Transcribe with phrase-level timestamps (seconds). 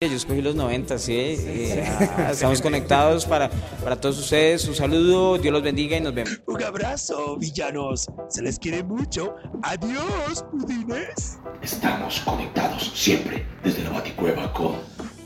[0.00, 1.12] Yo escogí los 90, sí.
[1.18, 1.84] Eh,
[2.16, 3.50] ah, estamos conectados para,
[3.82, 4.64] para todos ustedes.
[4.68, 6.40] Un saludo, Dios los bendiga y nos vemos.
[6.46, 8.06] Un abrazo, villanos.
[8.28, 9.34] Se les quiere mucho.
[9.64, 11.40] Adiós, pudines.
[11.62, 14.76] Estamos conectados siempre desde la Baticueva con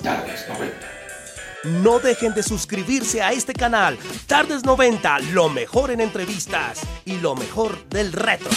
[0.03, 0.75] Tardes 90.
[1.83, 3.99] No dejen de suscribirse a este canal.
[4.27, 8.49] Tardes 90, lo mejor en entrevistas y lo mejor del retro.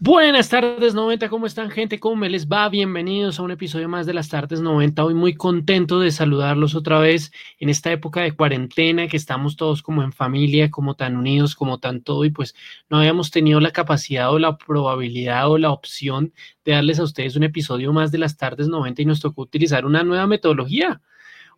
[0.00, 1.98] Buenas tardes 90, ¿cómo están gente?
[1.98, 2.68] ¿Cómo me les va?
[2.68, 5.04] Bienvenidos a un episodio más de las tardes 90.
[5.04, 9.82] Hoy muy contento de saludarlos otra vez en esta época de cuarentena que estamos todos
[9.82, 12.54] como en familia, como tan unidos, como tan todo y pues
[12.88, 16.32] no habíamos tenido la capacidad o la probabilidad o la opción
[16.64, 19.84] de darles a ustedes un episodio más de las tardes 90 y nos tocó utilizar
[19.84, 21.00] una nueva metodología,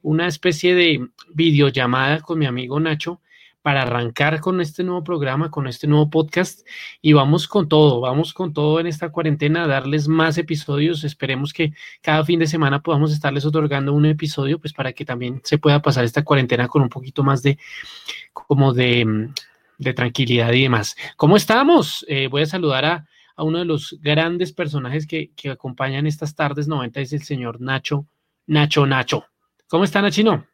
[0.01, 3.21] una especie de videollamada con mi amigo Nacho
[3.63, 6.67] para arrancar con este nuevo programa, con este nuevo podcast
[7.03, 11.05] y vamos con todo, vamos con todo en esta cuarentena, a darles más episodios.
[11.05, 15.41] Esperemos que cada fin de semana podamos estarles otorgando un episodio, pues para que también
[15.45, 17.59] se pueda pasar esta cuarentena con un poquito más de,
[18.33, 19.31] como de,
[19.79, 20.97] de tranquilidad y demás.
[21.17, 22.05] ¿Cómo estamos?
[22.09, 23.07] Eh, voy a saludar a,
[23.43, 28.07] uno de los grandes personajes que, que acompañan estas tardes 90, es el señor Nacho,
[28.47, 29.25] Nacho, Nacho.
[29.67, 30.50] ¿Cómo está Nachino?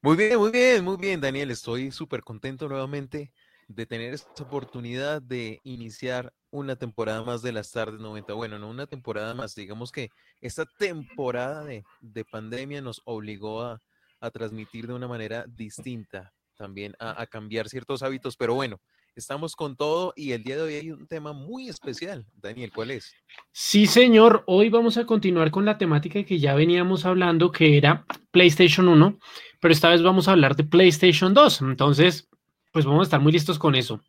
[0.00, 1.50] Muy bien, muy bien, muy bien, Daniel.
[1.50, 3.32] Estoy súper contento nuevamente
[3.66, 8.32] de tener esta oportunidad de iniciar una temporada más de las tardes 90.
[8.34, 10.10] Bueno, no una temporada más, digamos que
[10.40, 13.82] esta temporada de, de pandemia nos obligó a,
[14.20, 18.80] a, transmitir de una manera distinta, también a, a cambiar ciertos hábitos, pero bueno,
[19.18, 22.24] Estamos con todo y el día de hoy hay un tema muy especial.
[22.40, 23.16] Daniel, ¿cuál es?
[23.50, 24.44] Sí, señor.
[24.46, 29.18] Hoy vamos a continuar con la temática que ya veníamos hablando, que era PlayStation 1,
[29.58, 31.62] pero esta vez vamos a hablar de PlayStation 2.
[31.62, 32.28] Entonces,
[32.72, 34.00] pues vamos a estar muy listos con eso.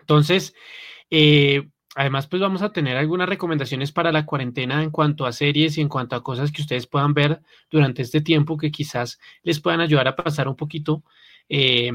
[0.00, 0.54] Entonces,
[1.10, 5.76] eh, además, pues vamos a tener algunas recomendaciones para la cuarentena en cuanto a series
[5.76, 9.60] y en cuanto a cosas que ustedes puedan ver durante este tiempo que quizás les
[9.60, 11.04] puedan ayudar a pasar un poquito
[11.48, 11.92] eh,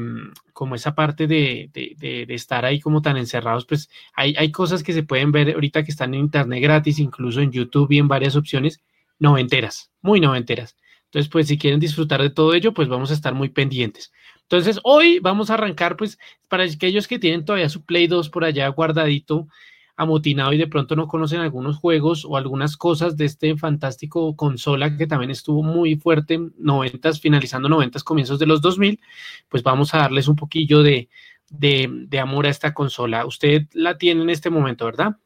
[0.52, 4.92] como esa parte de, de, estar ahí como tan encerrados, pues hay, hay cosas que
[4.92, 8.36] se pueden ver ahorita que están en internet gratis, incluso en YouTube y en varias
[8.36, 8.80] opciones
[9.18, 10.76] noventeras, muy noventeras.
[11.06, 14.12] Entonces, pues si quieren disfrutar de todo ello, pues vamos a estar muy pendientes.
[14.42, 16.18] Entonces, hoy vamos a arrancar, pues,
[16.48, 19.48] para aquellos que tienen todavía su Play 2 por allá guardadito,
[19.96, 24.96] amotinado y de pronto no conocen algunos juegos o algunas cosas de este fantástico consola
[24.96, 29.00] que también estuvo muy fuerte en noventas, finalizando noventas, comienzos de los 2000,
[29.48, 31.08] pues vamos a darles un poquillo de,
[31.50, 33.26] de, de amor a esta consola.
[33.26, 35.16] Usted la tiene en este momento, ¿verdad?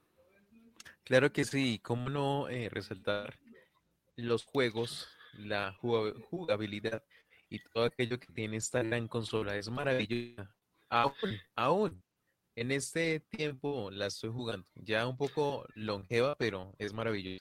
[1.04, 3.38] Claro que sí, cómo no eh, resaltar
[4.16, 7.04] los juegos, la jugabilidad
[7.48, 9.56] y todo aquello que tiene esta gran consola.
[9.56, 10.53] Es maravillosa.
[10.88, 11.12] Aún,
[11.54, 12.03] aún
[12.56, 14.67] en este tiempo la estoy jugando.
[14.75, 17.39] Ya un poco longeva, pero es maravilloso.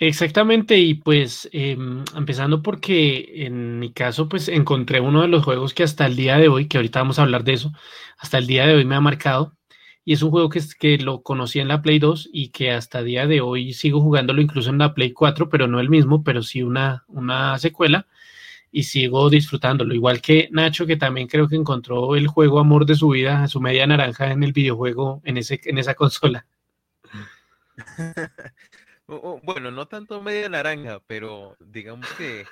[0.00, 1.76] Exactamente, y pues eh,
[2.14, 6.38] empezando porque en mi caso pues encontré uno de los juegos que hasta el día
[6.38, 7.72] de hoy, que ahorita vamos a hablar de eso,
[8.16, 9.56] hasta el día de hoy me ha marcado,
[10.04, 13.00] y es un juego que, que lo conocí en la Play 2 y que hasta
[13.00, 16.22] el día de hoy sigo jugándolo incluso en la Play 4, pero no el mismo,
[16.22, 18.06] pero sí una, una secuela,
[18.70, 19.94] y sigo disfrutándolo.
[19.94, 23.60] Igual que Nacho, que también creo que encontró el juego amor de su vida, su
[23.60, 26.46] media naranja en el videojuego, en, ese, en esa consola.
[29.42, 32.44] Bueno, no tanto media naranja, pero digamos que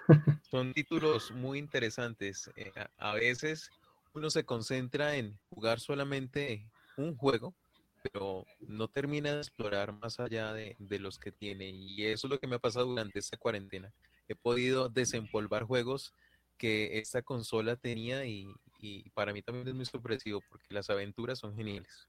[0.50, 2.50] son títulos muy interesantes.
[2.56, 3.70] Eh, a veces
[4.14, 6.66] uno se concentra en jugar solamente
[6.96, 7.54] un juego,
[8.02, 11.68] pero no termina de explorar más allá de, de los que tiene.
[11.68, 13.92] Y eso es lo que me ha pasado durante esta cuarentena
[14.32, 16.12] he podido desempolvar juegos
[16.56, 18.48] que esta consola tenía y,
[18.80, 22.08] y, para mí también es muy sorpresivo porque las aventuras son geniales.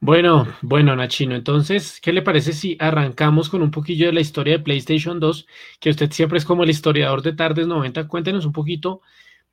[0.00, 4.58] Bueno, bueno, Nachino, entonces, ¿qué le parece si arrancamos con un poquillo de la historia
[4.58, 5.46] de PlayStation 2?
[5.80, 8.06] Que usted siempre es como el historiador de tardes 90.
[8.06, 9.00] Cuéntenos un poquito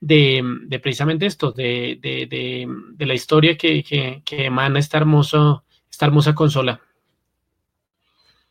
[0.02, 4.98] de, de precisamente esto, de, de, de, de la historia que, que, que emana esta,
[4.98, 6.82] hermoso, esta hermosa consola.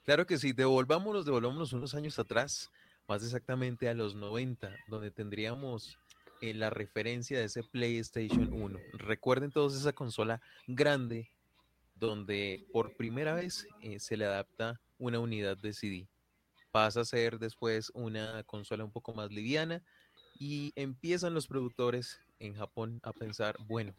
[0.05, 2.71] Claro que sí, devolvámonos, devolvámonos unos años atrás
[3.11, 5.99] más exactamente a los 90, donde tendríamos
[6.41, 8.79] eh, la referencia de ese PlayStation 1.
[8.93, 11.29] Recuerden todos esa consola grande
[11.97, 16.07] donde por primera vez eh, se le adapta una unidad de CD.
[16.71, 19.83] Pasa a ser después una consola un poco más liviana
[20.39, 23.93] y empiezan los productores en Japón a pensar, bueno,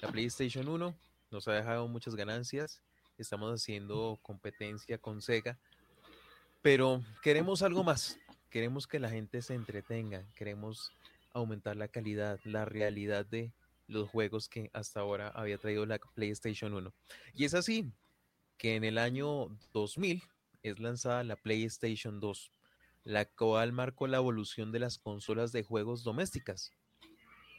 [0.00, 0.96] la PlayStation 1
[1.30, 2.80] nos ha dejado muchas ganancias,
[3.18, 5.58] estamos haciendo competencia con Sega,
[6.62, 8.18] pero queremos algo más,
[8.50, 10.92] queremos que la gente se entretenga, queremos
[11.32, 13.52] aumentar la calidad, la realidad de
[13.88, 16.92] los juegos que hasta ahora había traído la PlayStation 1.
[17.34, 17.92] Y es así,
[18.58, 20.22] que en el año 2000
[20.62, 22.50] es lanzada la PlayStation 2,
[23.04, 26.72] la cual marcó la evolución de las consolas de juegos domésticas.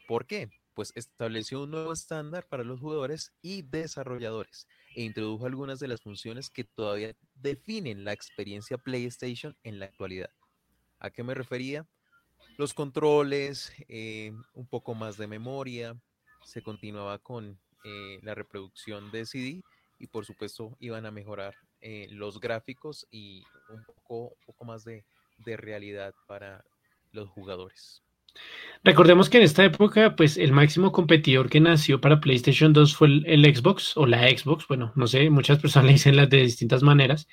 [0.08, 0.50] ¿Por qué?
[0.74, 6.02] Pues estableció un nuevo estándar para los jugadores y desarrolladores e introdujo algunas de las
[6.02, 10.32] funciones que todavía definen la experiencia PlayStation en la actualidad.
[11.00, 11.86] ¿A qué me refería?
[12.58, 15.96] Los controles, eh, un poco más de memoria,
[16.44, 19.62] se continuaba con eh, la reproducción de CD
[20.00, 25.06] y por supuesto iban a mejorar eh, los gráficos y un poco, poco más de,
[25.46, 26.64] de realidad para
[27.12, 28.02] los jugadores.
[28.84, 33.08] Recordemos que en esta época, pues el máximo competidor que nació para PlayStation 2 fue
[33.08, 34.68] el, Xbox o la Xbox.
[34.68, 37.28] Bueno, no sé, muchas personas le dicen las de distintas maneras.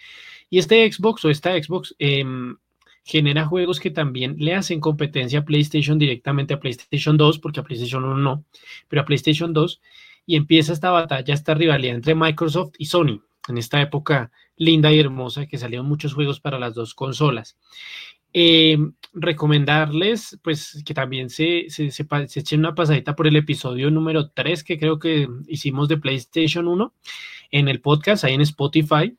[0.50, 2.56] Y este Xbox o esta Xbox em,
[3.04, 7.62] genera juegos que también le hacen competencia a PlayStation directamente a PlayStation 2, porque a
[7.62, 8.44] PlayStation 1 no,
[8.88, 9.80] pero a PlayStation 2.
[10.26, 15.00] Y empieza esta batalla, esta rivalidad entre Microsoft y Sony en esta época linda y
[15.00, 17.58] hermosa que salieron muchos juegos para las dos consolas.
[18.32, 18.78] Eh,
[19.12, 21.88] recomendarles, pues, que también se, se,
[22.34, 26.92] echen una pasadita por el episodio número 3 que creo que hicimos de PlayStation 1
[27.52, 29.16] en el podcast, ahí en Spotify,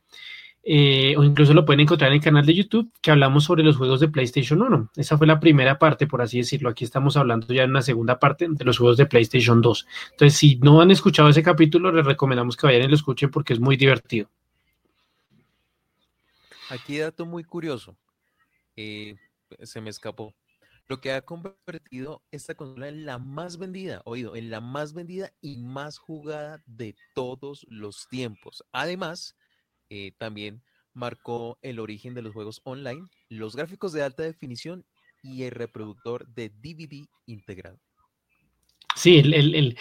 [0.68, 3.78] eh, o incluso lo pueden encontrar en el canal de YouTube, que hablamos sobre los
[3.78, 4.90] juegos de PlayStation 1.
[4.96, 6.70] Esa fue la primera parte, por así decirlo.
[6.70, 9.88] Aquí estamos hablando ya en una segunda parte de los juegos de PlayStation 2.
[10.12, 13.54] Entonces, si no han escuchado ese capítulo, les recomendamos que vayan y lo escuchen porque
[13.54, 14.28] es muy divertido.
[16.72, 17.96] Aquí dato muy curioso.
[18.76, 19.18] Eh,
[19.62, 20.34] se me escapó.
[20.88, 25.32] Lo que ha convertido esta consola en la más vendida, oído, en la más vendida
[25.42, 28.64] y más jugada de todos los tiempos.
[28.72, 29.36] Además,
[29.90, 30.62] eh, también
[30.94, 34.86] marcó el origen de los juegos online, los gráficos de alta definición
[35.22, 37.80] y el reproductor de DVD integrado.
[38.96, 39.76] Sí, el,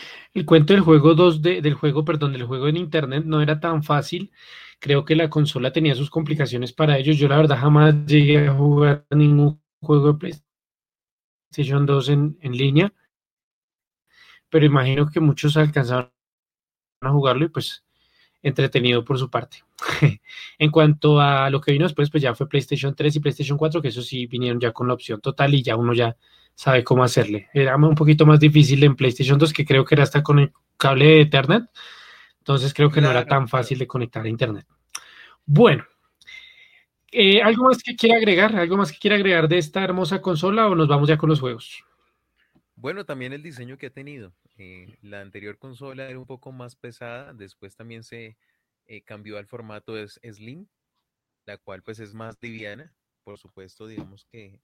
[0.44, 4.32] cuento del juego 2 del juego, perdón, del juego en internet no era tan fácil.
[4.80, 7.16] Creo que la consola tenía sus complicaciones para ellos.
[7.16, 10.18] Yo la verdad jamás llegué a jugar ningún juego de
[11.52, 12.92] PlayStation 2 en, en línea.
[14.48, 16.10] Pero imagino que muchos alcanzaron
[17.00, 17.83] a jugarlo y pues
[18.44, 19.64] entretenido por su parte.
[20.58, 23.82] en cuanto a lo que vino después, pues ya fue PlayStation 3 y PlayStation 4,
[23.82, 26.16] que eso sí vinieron ya con la opción total y ya uno ya
[26.54, 27.48] sabe cómo hacerle.
[27.52, 30.52] Era un poquito más difícil en PlayStation 2, que creo que era hasta con el
[30.76, 31.64] cable de Ethernet.
[32.38, 34.66] Entonces creo que no era tan fácil de conectar a Internet.
[35.46, 35.84] Bueno,
[37.10, 38.54] eh, ¿algo más que quiera agregar?
[38.56, 41.40] ¿Algo más que quiera agregar de esta hermosa consola o nos vamos ya con los
[41.40, 41.82] juegos?
[42.84, 44.34] Bueno, también el diseño que ha tenido.
[44.58, 48.36] Eh, la anterior consola era un poco más pesada, después también se
[48.84, 50.66] eh, cambió al formato de Slim,
[51.46, 52.94] la cual pues es más liviana.
[53.22, 54.60] Por supuesto, digamos que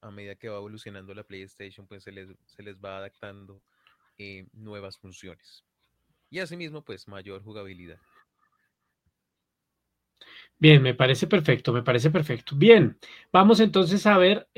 [0.00, 3.60] a medida que va evolucionando la PlayStation, pues se les, se les va adaptando
[4.16, 5.64] eh, nuevas funciones.
[6.30, 7.98] Y asimismo, pues mayor jugabilidad.
[10.56, 12.54] Bien, me parece perfecto, me parece perfecto.
[12.54, 12.96] Bien,
[13.32, 14.48] vamos entonces a ver,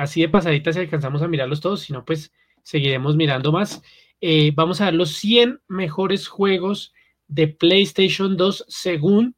[0.00, 2.32] así de pasadita si alcanzamos a mirarlos todos, si no, pues
[2.66, 3.80] seguiremos mirando más.
[4.20, 6.92] Eh, vamos a ver los 100 mejores juegos
[7.28, 9.36] de PlayStation 2 según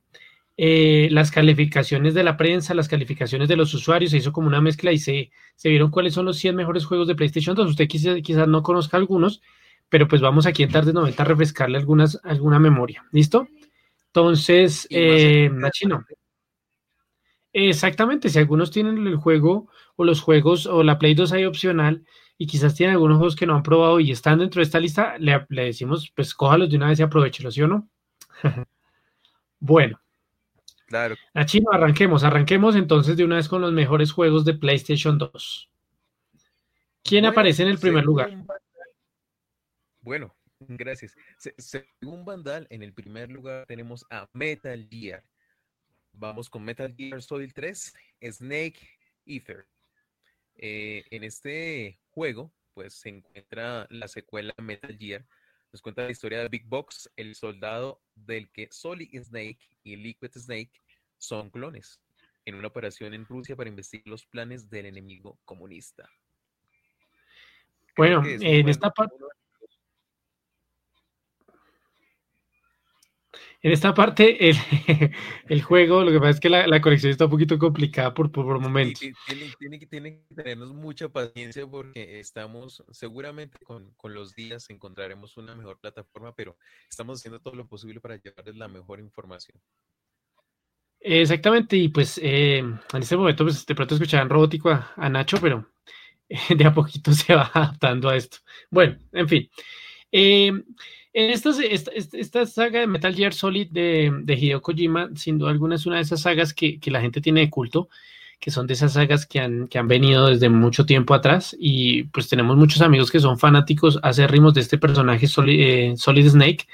[0.57, 4.13] eh, las calificaciones de la prensa, las calificaciones de los usuarios.
[4.13, 7.07] Se hizo como una mezcla y se, se vieron cuáles son los 100 mejores juegos
[7.07, 7.69] de PlayStation 2.
[7.69, 9.43] Usted quizás no conozca algunos,
[9.91, 13.05] pero pues vamos aquí en tarde 90 a refrescarle algunas, alguna memoria.
[13.13, 13.47] ¿Listo?
[14.07, 16.03] Entonces, eh, Nachino.
[17.53, 22.05] Exactamente, si algunos tienen el juego o los juegos o la Play 2 hay opcional
[22.41, 25.19] y quizás tienen algunos juegos que no han probado y están dentro de esta lista,
[25.19, 27.89] le, decimos, pues cójalos de una vez y aprovechelos, ¿sí o no?
[29.59, 30.01] bueno.
[30.87, 31.17] Claro.
[31.35, 35.71] A Chino, arranquemos, arranquemos entonces de una vez con los mejores juegos de PlayStation 2.
[37.03, 38.31] ¿Quién aparece en el primer lugar?
[40.01, 41.15] Bueno, gracias.
[41.59, 45.25] según Vandal, en el primer lugar tenemos a Metal Gear.
[46.13, 47.95] Vamos con Metal Gear Solid 3,
[48.31, 48.89] Snake
[49.27, 49.67] Ether.
[50.61, 55.25] Eh, en este juego, pues se encuentra la secuela Metal Gear.
[55.73, 60.33] Nos cuenta la historia de Big Box, el soldado del que Solid Snake y Liquid
[60.33, 60.73] Snake
[61.17, 62.01] son clones,
[62.45, 66.11] en una operación en Rusia para investigar los planes del enemigo comunista.
[67.97, 69.15] Bueno, en esta parte
[73.61, 74.57] En esta parte, el,
[75.49, 78.31] el, juego, lo que pasa es que la, la conexión está un poquito complicada por,
[78.31, 79.01] por, momentos.
[79.01, 79.17] Tiene,
[79.59, 85.57] tiene, tiene, que tenernos mucha paciencia porque estamos, seguramente con, con, los días encontraremos una
[85.57, 86.57] mejor plataforma, pero
[86.89, 89.61] estamos haciendo todo lo posible para llevarles la mejor información.
[91.01, 95.39] Exactamente, y pues eh, en este momento, pues de pronto escucharán robótico a, a Nacho,
[95.41, 95.69] pero
[96.57, 98.39] de a poquito se va adaptando a esto.
[98.71, 99.51] Bueno, en fin.
[100.13, 100.53] Eh,
[101.21, 105.75] Esta, esta, esta, saga de Metal Gear Solid de, de, Hideo Kojima, sin duda alguna,
[105.75, 107.89] es una de esas sagas que, la gente tiene de culto,
[108.39, 111.57] que son de esas sagas que han, venido desde mucho tiempo atrás.
[111.59, 116.29] Y pues tenemos muchos amigos que son fanáticos acérrimos de este personaje Solid, eh, Solid
[116.29, 116.69] Snake.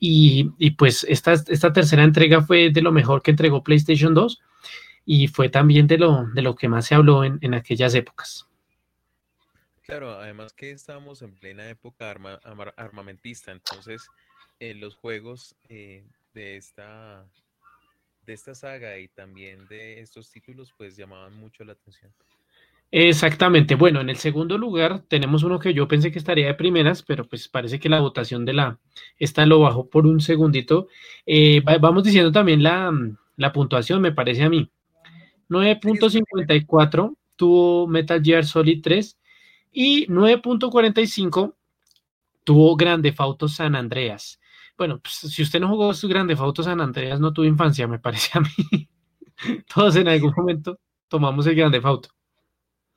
[0.00, 0.44] Y,
[0.78, 1.34] pues esta,
[1.74, 4.40] tercera entrega fue de lo mejor que entregó PlayStation 2
[5.04, 8.48] y fue también de lo, que más se habló en aquellas épocas.
[9.84, 12.40] Claro, además que estábamos en plena época arma,
[12.76, 14.08] armamentista, entonces
[14.58, 17.26] eh, los juegos eh, de esta
[18.24, 22.10] de esta saga y también de estos títulos pues llamaban mucho la atención.
[22.90, 23.74] Exactamente.
[23.74, 27.26] Bueno, en el segundo lugar tenemos uno que yo pensé que estaría de primeras, pero
[27.28, 28.78] pues parece que la votación de la
[29.18, 30.88] esta lo bajó por un segundito.
[31.26, 32.90] Eh, vamos diciendo también la,
[33.36, 34.70] la puntuación, me parece a mí.
[35.50, 39.18] 9.54 tuvo Metal Gear Solid 3
[39.74, 41.54] y 9.45
[42.44, 44.40] tuvo Grande Fauto San Andreas.
[44.78, 47.98] Bueno, pues, si usted no jugó su Grande Fauto San Andreas, no tuvo infancia, me
[47.98, 48.88] parece a mí.
[49.74, 50.78] Todos en algún momento
[51.08, 52.10] tomamos el Grande Fauto.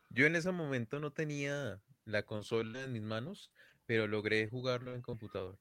[0.09, 3.51] Yo en ese momento no tenía la consola en mis manos,
[3.85, 5.57] pero logré jugarlo en computador.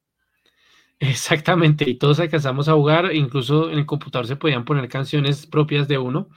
[0.99, 5.89] Exactamente, y todos alcanzamos a jugar, incluso en el computador se podían poner canciones propias
[5.89, 6.29] de uno.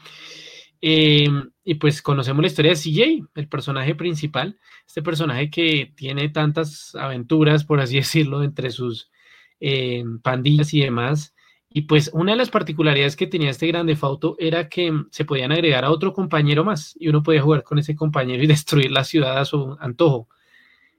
[0.82, 4.58] Em, y pues conocemos la historia de CJ, el personaje principal,
[4.88, 9.12] este personaje que tiene tantas aventuras, por así decirlo, entre sus
[9.60, 11.36] em, pandillas y demás.
[11.70, 15.52] Y pues una de las particularidades que tenía este grande Fauto era que se podían
[15.52, 19.04] agregar a otro compañero más y uno podía jugar con ese compañero y destruir la
[19.04, 20.30] ciudad a su antojo.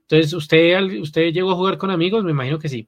[0.01, 2.23] Entonces, ¿usted, usted llegó a jugar con amigos?
[2.23, 2.87] Me imagino que sí.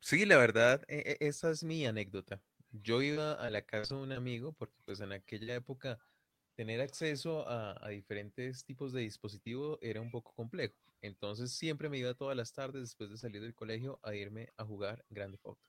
[0.00, 2.40] Sí, la verdad, e, e, esa es mi anécdota
[2.82, 5.98] yo iba a la casa de un amigo porque pues en aquella época
[6.54, 10.74] tener acceso a, diferentes tipos de dispositivos era un poco complejo.
[11.02, 14.64] Entonces siempre me iba todas las tardes después de salir del colegio a irme a
[14.64, 15.60] jugar Grande Auto.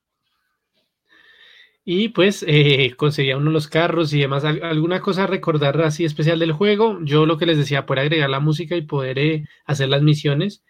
[1.83, 4.43] Y pues eh, conseguía uno los carros y demás.
[4.43, 6.99] ¿Alguna cosa a recordar así especial del juego?
[7.03, 10.63] Yo lo que les decía, poder agregar la música y poder eh, hacer las misiones.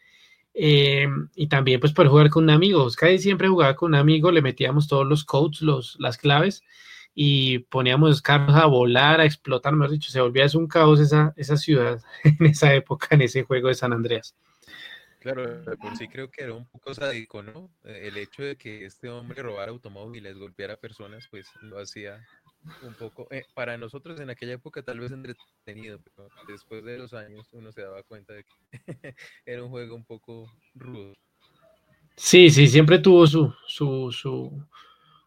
[0.60, 2.88] Eh, y también pues poder jugar con un amigo.
[2.98, 6.64] Casi siempre jugaba con un amigo, le metíamos todos los codes, los, las claves
[7.14, 11.58] y poníamos carros a volar, a explotar, mejor dicho, se volvía un caos esa, esa
[11.58, 14.36] ciudad en esa época, en ese juego de San Andreas.
[15.20, 17.70] Claro, por sí creo que era un poco sádico, ¿no?
[17.84, 22.24] El hecho de que este hombre robara automóviles, golpeara personas, pues lo hacía
[22.82, 27.14] un poco, eh, para nosotros en aquella época tal vez entretenido, pero después de los
[27.14, 28.54] años uno se daba cuenta de que
[29.46, 31.14] era un juego un poco rudo.
[32.16, 34.66] Sí, sí, siempre tuvo su, su, su,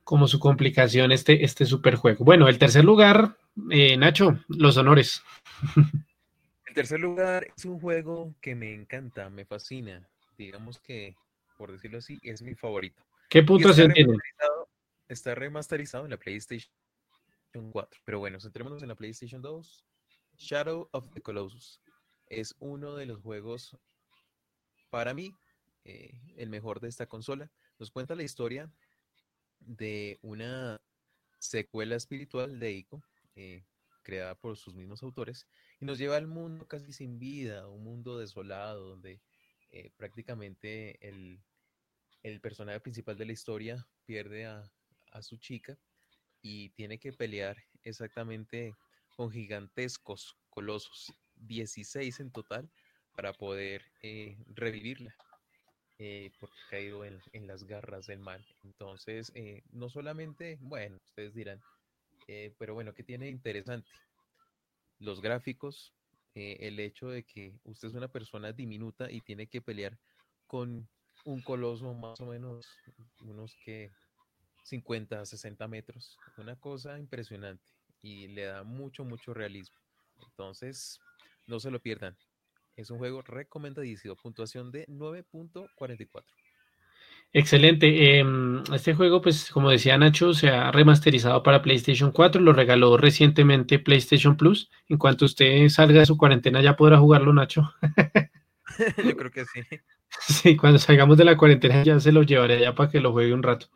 [0.03, 2.25] como su complicación este, este superjuego.
[2.25, 3.37] Bueno, el tercer lugar,
[3.71, 5.23] eh, Nacho, los honores.
[6.67, 10.09] El tercer lugar es un juego que me encanta, me fascina.
[10.39, 11.17] Digamos que,
[11.59, 13.03] por decirlo así, es mi favorito.
[13.29, 14.15] ¿Qué puntuación tiene?
[15.09, 16.73] Está remasterizado en la PlayStation
[17.53, 18.01] 4.
[18.05, 19.85] Pero bueno, centrémonos en la PlayStation 2.
[20.37, 21.81] Shadow of the Colossus
[22.27, 23.77] es uno de los juegos,
[24.89, 25.35] para mí,
[25.85, 27.51] eh, el mejor de esta consola.
[27.79, 28.73] Nos cuenta la historia
[29.59, 30.81] de una
[31.39, 33.03] secuela espiritual de Ico,
[33.35, 33.65] eh,
[34.03, 35.47] creada por sus mismos autores,
[35.81, 39.21] y nos lleva al mundo casi sin vida, un mundo desolado, donde
[39.71, 41.43] eh, prácticamente el,
[42.23, 44.71] el, personaje principal de la historia pierde a,
[45.13, 45.79] a su chica
[46.43, 48.75] y tiene que pelear exactamente
[49.17, 52.71] con gigantescos colosos, 16 en total,
[53.15, 55.15] para poder eh, revivirla,
[55.99, 58.45] eh, porque ha caído en, las garras del mal.
[58.65, 61.61] Entonces, eh, no solamente, bueno, ustedes dirán,
[62.59, 63.91] pero bueno, ¿qué tiene interesante?
[65.01, 65.93] Los gráficos,
[66.35, 69.99] el hecho de que usted es una persona diminuta y tiene que pelear
[70.47, 70.89] con
[71.25, 72.67] un coloso más o menos
[73.21, 73.91] unos que
[74.65, 76.17] 50, 60 metros.
[76.39, 77.65] Una cosa impresionante
[78.03, 79.77] y le da mucho, mucho realismo.
[80.23, 81.01] Entonces,
[81.47, 82.17] no se lo pierdan.
[82.77, 84.17] Es un juego recomendadísimo.
[84.17, 86.25] Puntuación de 9.44.
[87.33, 88.19] Excelente.
[88.19, 92.41] Em, este juego, pues, como decía Nacho, se ha remasterizado para PlayStation 4.
[92.41, 94.71] Lo regaló recientemente PlayStation Plus.
[94.89, 97.73] En cuanto usted salga de su cuarentena, ya podrá jugarlo, Nacho.
[99.05, 99.61] Yo creo que sí.
[100.21, 103.33] Sí, cuando salgamos de la cuarentena ya se lo llevaré ya para que lo juegue
[103.33, 103.67] un rato.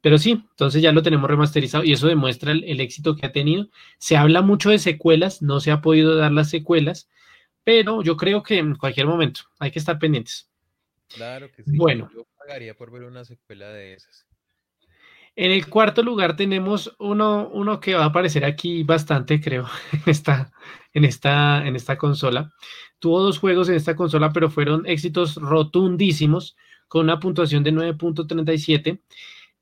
[0.00, 3.68] Pero sí, entonces ya lo tenemos remasterizado y eso demuestra el, éxito que ha tenido.
[3.98, 7.10] Se habla mucho de secuelas, no se ha podido dar las secuelas,
[7.64, 10.50] pero yo creo que en cualquier momento hay que estar pendientes.
[11.08, 11.76] Claro que sí.
[11.76, 12.10] Bueno.
[12.14, 14.26] Yo pagaría por ver una secuela de esas.
[15.36, 20.02] En el cuarto lugar tenemos uno, uno que va a aparecer aquí bastante, creo, en
[20.06, 20.52] esta,
[20.92, 22.52] en, esta, en esta consola.
[22.98, 26.56] Tuvo dos juegos en esta consola, pero fueron éxitos rotundísimos
[26.88, 29.00] con una puntuación de 9.37.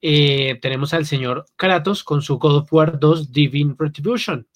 [0.00, 4.46] Eh, tenemos al señor Kratos con su God of War 2 Divine Retribution.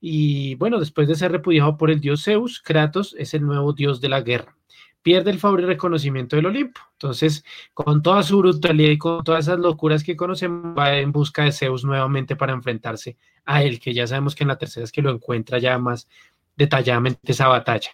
[0.00, 4.00] Y bueno, después de ser repudiado por el dios Zeus, Kratos es el nuevo dios
[4.00, 4.56] de la guerra.
[5.02, 6.80] Pierde el favor y reconocimiento del Olimpo.
[6.92, 11.44] Entonces, con toda su brutalidad y con todas esas locuras que conocemos, va en busca
[11.44, 14.92] de Zeus nuevamente para enfrentarse a él, que ya sabemos que en la tercera es
[14.92, 16.08] que lo encuentra ya más
[16.56, 17.90] detalladamente esa batalla.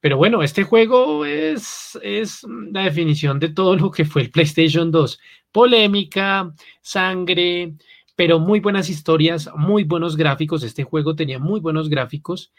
[0.00, 4.90] Pero bueno, este juego es, es la definición de todo lo que fue el PlayStation
[4.90, 5.18] 2.
[5.50, 7.74] Polémica, sangre,
[8.14, 10.62] pero muy buenas historias, muy buenos gráficos.
[10.62, 12.52] Este juego tenía muy buenos gráficos.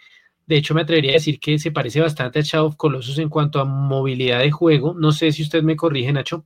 [0.48, 3.30] De hecho, me atrevería a decir que se parece bastante a Shadow of Colossus en
[3.30, 4.94] cuanto a movilidad de juego.
[4.96, 6.46] No sé si usted me corrige, Nacho.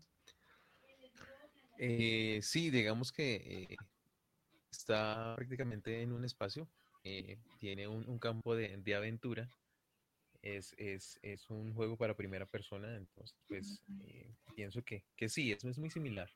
[1.77, 3.77] Eh, sí, digamos que eh,
[4.71, 6.69] está prácticamente en un espacio.
[7.03, 9.49] eh, tiene un, un campo de, de aventura.
[10.41, 15.51] Es, es, es un juego para primera persona, entonces pues eh, pienso que, que sí,
[15.51, 16.29] es, es muy similar.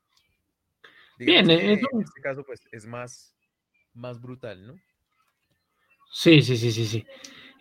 [1.26, 3.36] Bien, Digamos eh, un- en este caso pues es más,
[3.94, 4.76] más brutal, ¿no?
[6.12, 7.06] Sí, sí, sí, sí, sí.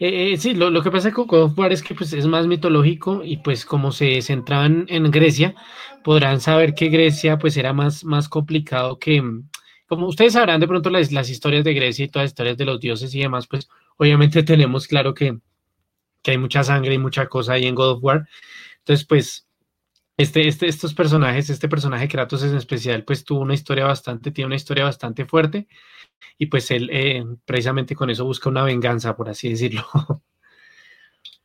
[0.00, 2.26] Eh, eh, sí, lo, lo que pasa con God of War es que pues, es
[2.26, 5.54] más mitológico y pues como se centraban en Grecia,
[6.04, 9.48] podrán saber que Grecia pues era más, más complicado que, mm,
[9.86, 12.64] como ustedes sabrán de pronto las, las historias de Grecia y todas las historias de
[12.66, 15.38] los dioses y demás, pues obviamente tenemos claro que,
[16.24, 18.28] que hay mucha sangre y mucha cosa ahí en God of War.
[18.80, 19.48] Entonces pues
[20.16, 24.46] este, este, estos personajes, este personaje Kratos en especial, pues tuvo una historia bastante, tiene
[24.46, 25.68] una historia bastante fuerte
[26.38, 29.84] y pues él eh, precisamente con eso busca una venganza, por así decirlo.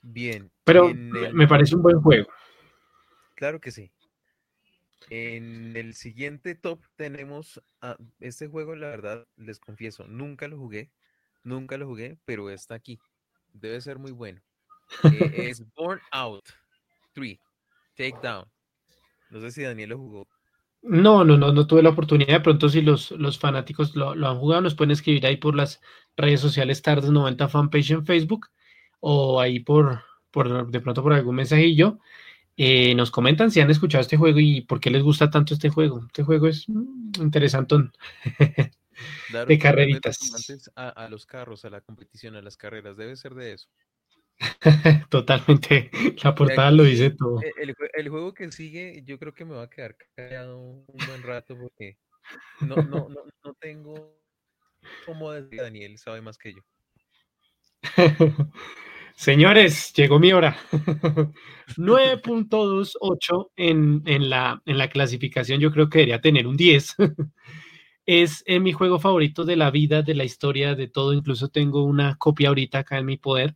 [0.02, 0.52] Bien.
[0.64, 2.28] Pero el- me parece un buen juego.
[3.36, 3.92] Claro que sí.
[5.10, 10.90] En el siguiente top tenemos a- este juego, la verdad, les confieso, nunca lo jugué,
[11.44, 13.00] nunca lo jugué, pero está aquí.
[13.54, 14.42] Debe ser muy bueno.
[15.04, 16.46] Eh, es Born Out
[17.14, 17.40] 3,
[17.96, 18.46] Takedown.
[19.30, 20.28] No sé si Daniel lo jugó.
[20.82, 22.34] No, no, no, no tuve la oportunidad.
[22.34, 25.56] De pronto, si los, los fanáticos lo, lo han jugado, nos pueden escribir ahí por
[25.56, 25.82] las
[26.16, 28.48] redes sociales Tardes 90 fanpage en Facebook
[29.00, 32.00] o ahí por, por de pronto por algún mensajillo.
[32.58, 35.70] Eh, nos comentan si han escuchado este juego y por qué les gusta tanto este
[35.70, 36.06] juego.
[36.08, 37.94] Este juego es mm, interesantón.
[39.30, 40.20] Claro, De carreritas.
[40.76, 43.70] a los carros, a la competición, a las carreras, debe ser de eso.
[45.10, 45.92] Totalmente.
[46.24, 47.42] La portada lo dice todo.
[47.42, 50.58] E- El, jue- el juego que sigue, yo creo que me va a quedar callado
[50.58, 51.98] un buen rato porque
[52.62, 54.18] no, no, no, no tengo
[55.06, 56.62] cómo decir Daniel sabe más que yo.
[59.16, 60.56] Señores, llegó mi hora.
[61.78, 66.96] 9.28 en, en, la, en la clasificación, yo creo que debería tener un 10.
[68.12, 71.14] Es eh, mi juego favorito de la vida, de la historia, de todo.
[71.14, 73.56] Incluso tengo una copia ahorita acá en mi poder.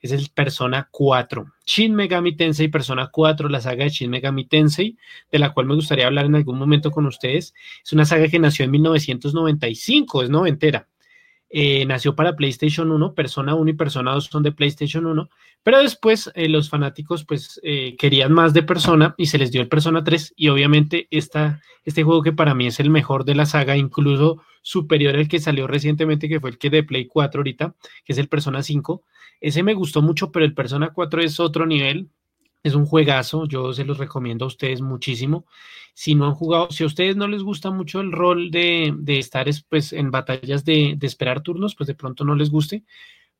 [0.00, 1.44] Es el Persona 4.
[1.66, 4.96] Shin Megami Tensei Persona 4, la saga de Shin Megami Tensei,
[5.32, 7.54] de la cual me gustaría hablar en algún momento con ustedes.
[7.84, 10.86] Es una saga que nació en 1995, es noventera.
[11.50, 15.30] Eh, nació para PlayStation 1, Persona 1 y Persona 2 son de PlayStation 1,
[15.62, 19.62] pero después eh, los fanáticos pues eh, querían más de Persona y se les dio
[19.62, 23.34] el Persona 3 y obviamente esta, este juego que para mí es el mejor de
[23.34, 27.38] la saga, incluso superior al que salió recientemente, que fue el que de Play 4
[27.40, 29.02] ahorita, que es el Persona 5,
[29.40, 32.10] ese me gustó mucho, pero el Persona 4 es otro nivel,
[32.62, 35.46] es un juegazo, yo se los recomiendo a ustedes muchísimo.
[35.94, 39.18] Si no han jugado, si a ustedes no les gusta mucho el rol de, de
[39.18, 42.84] estar es, pues, en batallas de, de, esperar turnos, pues de pronto no les guste,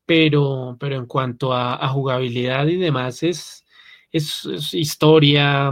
[0.05, 3.65] pero, pero en cuanto a, a jugabilidad y demás, es,
[4.11, 5.71] es, es, historia,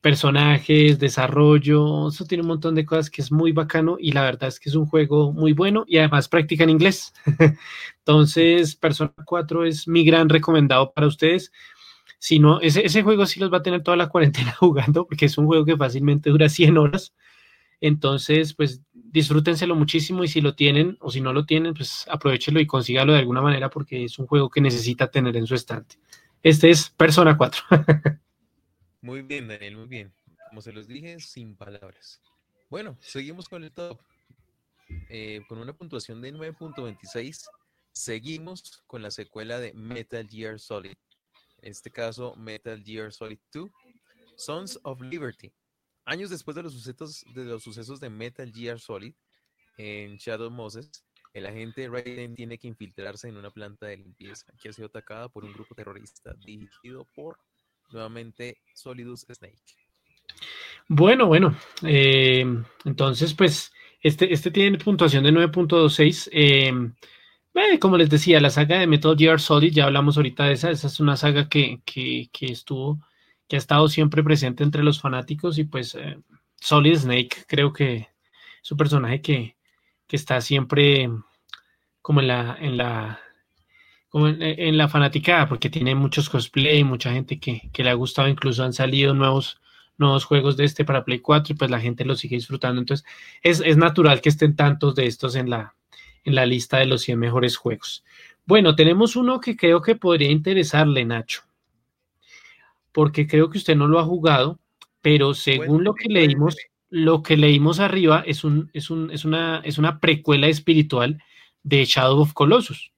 [0.00, 4.48] personajes, desarrollo, eso tiene un montón de cosas que es muy bacano y la verdad
[4.48, 7.12] es que es un juego muy bueno y además practica en inglés.
[7.98, 11.52] Entonces, Persona 4 es mi gran recomendado para ustedes
[12.22, 15.26] si no, ese, ese, juego sí los va a tener toda la cuarentena jugando, porque
[15.26, 17.12] es un juego que fácilmente dura 100 horas.
[17.80, 22.60] Entonces, pues disfrútenselo muchísimo y si lo tienen o si no lo tienen, pues aprovechenlo
[22.60, 25.96] y consígalo de alguna manera porque es un juego que necesita tener en su estante.
[26.44, 27.60] Este es Persona 4.
[29.02, 30.12] muy bien, Daniel, muy bien.
[30.48, 32.22] Como se los dije, sin palabras.
[32.70, 33.98] Bueno, seguimos con el top.
[35.08, 37.48] Eh, con una puntuación de 9.26,
[37.90, 40.94] seguimos con la secuela de Metal Gear Solid
[41.62, 43.70] en este caso Metal Gear Solid 2,
[44.36, 45.52] Sons of Liberty.
[46.04, 49.14] Años después de los sucesos de, los sucesos de Metal Gear Solid
[49.78, 50.90] en Shadow Moses,
[51.32, 55.28] el agente Raiden tiene que infiltrarse en una planta de limpieza que ha sido atacada
[55.28, 57.38] por un grupo terrorista dirigido por
[57.90, 59.62] nuevamente Solidus Snake.
[60.88, 62.44] Bueno, bueno, eh,
[62.84, 63.72] entonces pues
[64.02, 66.28] este, este tiene puntuación de 9.26.
[66.32, 66.92] Eh,
[67.54, 70.70] eh, como les decía, la saga de Metal Gear Solid, ya hablamos ahorita de esa,
[70.70, 73.00] esa es una saga que, que, que estuvo,
[73.48, 76.18] que ha estado siempre presente entre los fanáticos y pues eh,
[76.60, 78.08] Solid Snake creo que
[78.62, 79.56] es un personaje que,
[80.06, 81.10] que está siempre
[82.00, 83.20] como en la, en la,
[84.08, 87.94] como en, en la fanaticada, porque tiene muchos cosplay, mucha gente que, que le ha
[87.94, 89.60] gustado, incluso han salido nuevos,
[89.98, 92.80] nuevos juegos de este para Play 4 y pues la gente lo sigue disfrutando.
[92.80, 93.06] Entonces
[93.42, 95.74] es, es natural que estén tantos de estos en la,
[96.24, 98.04] en la lista de los 100 mejores juegos.
[98.44, 101.42] Bueno, tenemos uno que creo que podría interesarle, Nacho,
[102.92, 104.58] porque creo que usted no lo ha jugado,
[105.00, 106.56] pero según lo que leímos,
[106.90, 111.22] lo que leímos arriba es, un, es, un, es, una, es una precuela espiritual
[111.62, 112.92] de Shadow of Colossus.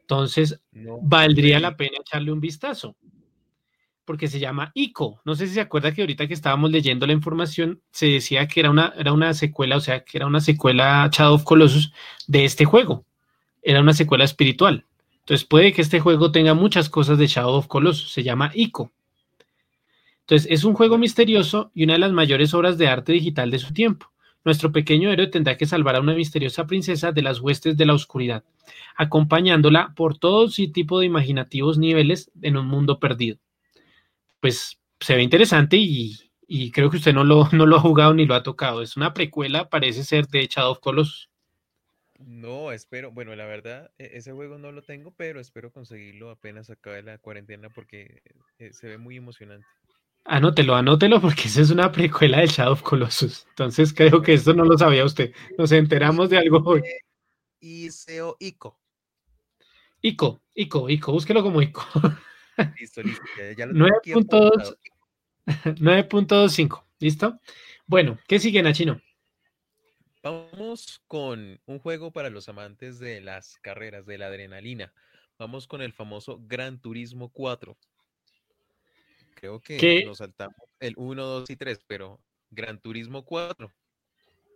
[0.00, 2.96] Entonces, No, valdría la pena echarle un vistazo,
[4.08, 5.20] porque se llama Ico.
[5.26, 8.60] No sé si se acuerda que ahorita que estábamos leyendo la información, se decía que
[8.60, 11.92] era una, era una secuela, o sea, que era una secuela Shadow of Colossus
[12.26, 13.04] de este juego.
[13.60, 14.86] Era una secuela espiritual.
[15.18, 18.10] Entonces puede que este juego tenga muchas cosas de Shadow of Colossus.
[18.10, 18.90] Se llama Ico.
[20.20, 23.58] Entonces es un juego misterioso y una de las mayores obras de arte digital de
[23.58, 24.10] su tiempo.
[24.42, 27.92] Nuestro pequeño héroe tendrá que salvar a una misteriosa princesa de las huestes de la
[27.92, 28.42] oscuridad,
[28.96, 33.36] acompañándola por todos y tipo de imaginativos niveles en un mundo perdido.
[34.40, 38.14] Pues se ve interesante y, y creo que usted no lo, no lo ha jugado
[38.14, 38.82] ni lo ha tocado.
[38.82, 41.30] Es una precuela, parece ser de Shadow of Colossus.
[42.18, 46.68] No, espero, bueno, la verdad, e- ese juego no lo tengo, pero espero conseguirlo apenas
[46.70, 48.22] acabe la cuarentena porque
[48.58, 49.66] eh, se ve muy emocionante.
[50.26, 53.46] Anótelo, anótelo porque esa es una precuela de Shadow of Colossus.
[53.50, 55.32] Entonces creo que esto no lo sabía usted.
[55.56, 56.82] Nos enteramos de algo hoy.
[57.60, 58.70] Iseo Ico.
[60.02, 61.82] Ico, Ico, Ico, búsquelo como Ico.
[62.78, 63.24] Listo, listo.
[63.36, 64.16] Ya, ya lo tengo aquí 9.2.
[64.16, 64.78] apuntado.
[65.46, 67.40] 9.25, ¿listo?
[67.86, 69.00] Bueno, ¿qué sigue, Nachino?
[70.22, 74.92] Vamos con un juego para los amantes de las carreras, de la adrenalina.
[75.38, 77.76] Vamos con el famoso Gran Turismo 4.
[79.36, 80.04] Creo que ¿Qué?
[80.04, 83.72] nos saltamos el 1, 2 y 3, pero Gran Turismo 4.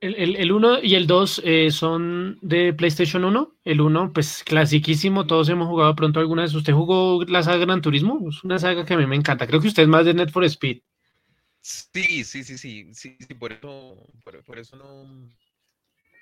[0.03, 3.55] El, el, el 1 y el 2 eh, son de PlayStation 1.
[3.65, 6.53] El 1, pues clasiquísimo, todos hemos jugado pronto alguna vez.
[6.55, 8.19] ¿Usted jugó la saga Gran Turismo?
[8.29, 9.47] Es una saga que a mí me encanta.
[9.47, 10.81] Creo que usted es más de Net for Speed.
[11.61, 15.07] Sí, sí, sí, sí, sí, sí, por eso, por, por eso no,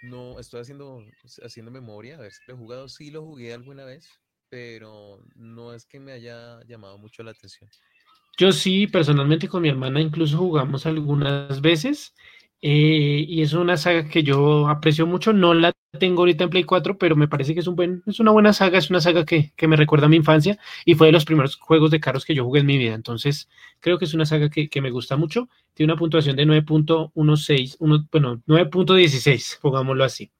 [0.02, 1.02] no estoy haciendo,
[1.42, 4.06] haciendo memoria, a ver si lo he jugado, sí lo jugué alguna vez,
[4.50, 7.70] pero no es que me haya llamado mucho la atención.
[8.36, 12.14] Yo sí, personalmente con mi hermana incluso jugamos algunas veces
[12.62, 15.32] eh, y es una saga que yo aprecio mucho.
[15.32, 18.20] No la tengo ahorita en Play 4, pero me parece que es, un buen, es
[18.20, 21.08] una buena saga, es una saga que, que me recuerda a mi infancia y fue
[21.08, 22.94] de los primeros juegos de carros que yo jugué en mi vida.
[22.94, 23.48] Entonces
[23.80, 25.48] creo que es una saga que, que me gusta mucho.
[25.74, 30.30] Tiene una puntuación de 9.16, uno- bueno, 9.16, pongámoslo así.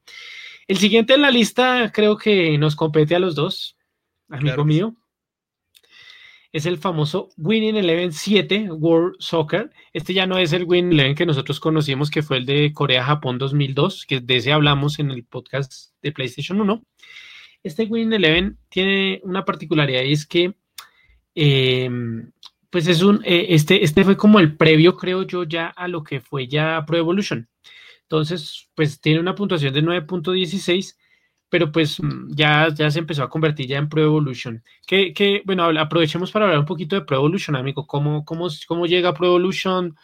[0.67, 3.77] El siguiente en la lista creo que nos compete a los dos,
[4.29, 4.95] amigo Claro mío
[6.53, 9.71] es el famoso Winning Eleven 7 World Soccer.
[9.93, 13.37] Este ya no es el Winning Eleven que nosotros conocimos, que fue el de Corea-Japón
[13.37, 16.83] 2002, que de ese hablamos en el podcast de PlayStation 1.
[17.63, 20.55] Este Winning Eleven tiene una particularidad y es que,
[21.35, 21.89] eh,
[22.69, 26.03] pues es un, eh, este, este fue como el previo, creo yo, ya a lo
[26.03, 27.47] que fue ya Pro Evolution.
[28.03, 30.97] Entonces, pues tiene una puntuación de 9.16
[31.51, 34.63] pero pues mm, ya, ya se empezó a convertir ya en Pro Evolution.
[34.87, 37.85] Que, que, bueno, aprovechemos para hablar un poquito de Pro Evolution, amigo.
[37.85, 39.97] ¿Cómo, cómo, cómo llega Pro Evolution?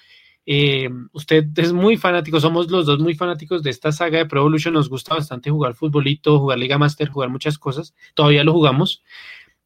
[0.46, 4.42] Eh, usted es muy fanático, somos los dos muy fanáticos de esta saga de Pro
[4.42, 4.74] Evolution.
[4.74, 7.96] Nos gusta bastante jugar futbolito, jugar Liga Master, jugar muchas cosas.
[8.14, 9.02] Todavía lo jugamos.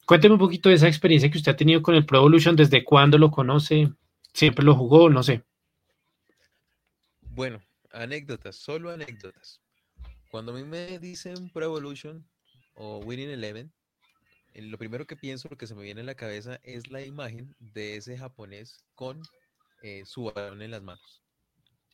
[0.06, 2.84] Cuénteme un poquito de esa experiencia que usted ha tenido con el Pro Evolution, desde
[2.84, 3.92] cuándo lo conoce,
[4.34, 5.42] siempre lo jugó, no sé.
[7.22, 7.60] Bueno,
[7.92, 9.61] anécdotas, solo anécdotas.
[10.32, 12.26] Cuando a mí me dicen Pro Evolution
[12.76, 13.70] o Winning Eleven,
[14.54, 17.02] eh, lo primero que pienso, lo que se me viene a la cabeza es la
[17.02, 19.22] imagen de ese japonés con
[19.82, 21.22] eh, su balón en las manos.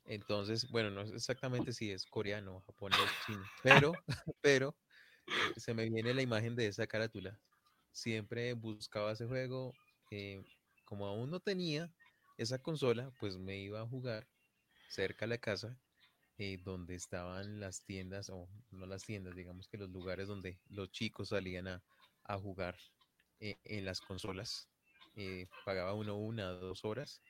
[0.05, 3.93] Entonces, bueno, no sé exactamente si es coreano, japonés, chino, pero,
[4.41, 4.75] pero
[5.25, 7.39] eh, se me viene la imagen de esa carátula.
[7.91, 9.73] Siempre buscaba ese juego,
[10.11, 10.43] eh,
[10.85, 11.91] como aún no tenía
[12.37, 14.27] esa consola, pues me iba a jugar
[14.89, 15.75] cerca a la casa
[16.37, 20.91] eh, donde estaban las tiendas, o no las tiendas, digamos que los lugares donde los
[20.91, 21.83] chicos salían a,
[22.23, 22.77] a jugar
[23.39, 24.69] eh, en las consolas.
[25.15, 27.21] Eh, pagaba uno una, dos horas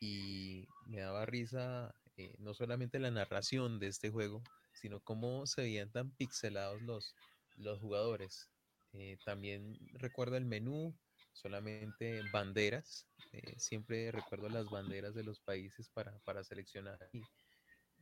[0.00, 4.42] y me daba risa eh, no solamente la narración de este juego,
[4.72, 7.14] sino cómo se veían tan pixelados los,
[7.56, 8.50] los jugadores.
[8.92, 10.98] Eh, también recuerdo el menú,
[11.32, 13.08] solamente banderas.
[13.32, 17.22] eh, siempre recuerdo las banderas de los países para, para seleccionar y,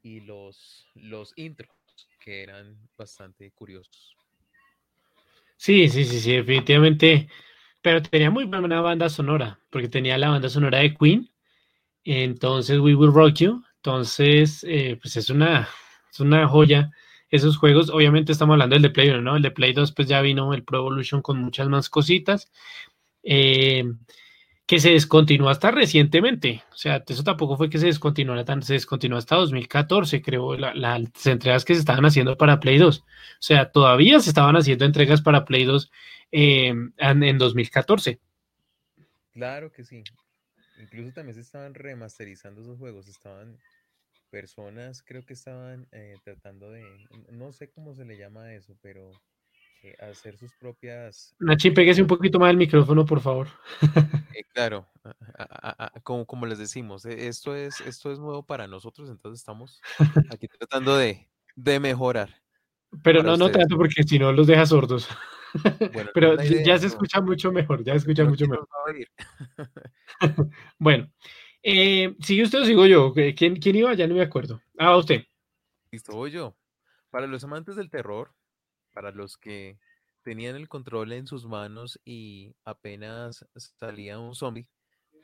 [0.07, 1.75] y los, los intros,
[2.21, 4.16] que eran bastante curiosos.
[5.57, 7.29] Sí, sí, sí, sí, definitivamente.
[7.83, 11.29] pero tenía muy buena banda sonora, porque tenía la banda sonora de Queen,
[12.05, 15.69] entonces We Will Rock You, entonces, eh, pues es una,
[16.12, 16.92] es una joya
[17.29, 17.90] esos juegos.
[17.90, 19.37] Obviamente estamos hablando del de Play 1, ¿no?
[19.37, 22.53] El de Play 2 pues ya vino el Pro Evolution con muchas más cositas.
[23.25, 23.85] Eh,
[24.66, 26.62] que se descontinuó hasta recientemente.
[26.72, 31.26] O sea, eso tampoco fue que se descontinuara tan, se descontinuó hasta 2014, creo, las
[31.26, 32.98] entregas que se estaban haciendo para Play 2.
[32.98, 33.05] O
[33.38, 35.90] sea, todavía se estaban haciendo entregas para Play 2
[36.33, 38.20] eh, en, en 2014.
[39.33, 40.02] Claro que sí.
[40.81, 43.59] Incluso también se estaban remasterizando esos juegos, estaban
[44.31, 46.85] personas, creo que estaban eh, tratando de,
[47.31, 49.12] no sé cómo se le llama eso, pero
[49.83, 51.35] eh, hacer sus propias...
[51.39, 53.49] Nachi, pégase un poquito más el micrófono, por favor.
[54.35, 54.87] Eh, claro,
[56.03, 59.81] como, como les decimos, esto es, esto es nuevo para nosotros, entonces estamos
[60.33, 62.43] aquí tratando de, de mejorar.
[63.03, 65.09] Pero no, no tanto porque si no los deja sordos.
[66.15, 68.69] Pero ya se escucha mucho mejor, ya se escucha mucho mejor.
[70.79, 71.11] bueno,
[71.69, 73.12] eh, ¿Sigue usted o sigo yo?
[73.12, 73.93] ¿Quién, ¿Quién, iba?
[73.95, 74.62] Ya no me acuerdo.
[74.79, 75.25] Ah, usted.
[75.91, 76.57] Listo, voy yo.
[77.11, 78.33] Para los amantes del terror,
[78.97, 79.79] para los que
[80.23, 83.45] tenían el control en sus manos y apenas
[83.79, 84.67] salía un zombie,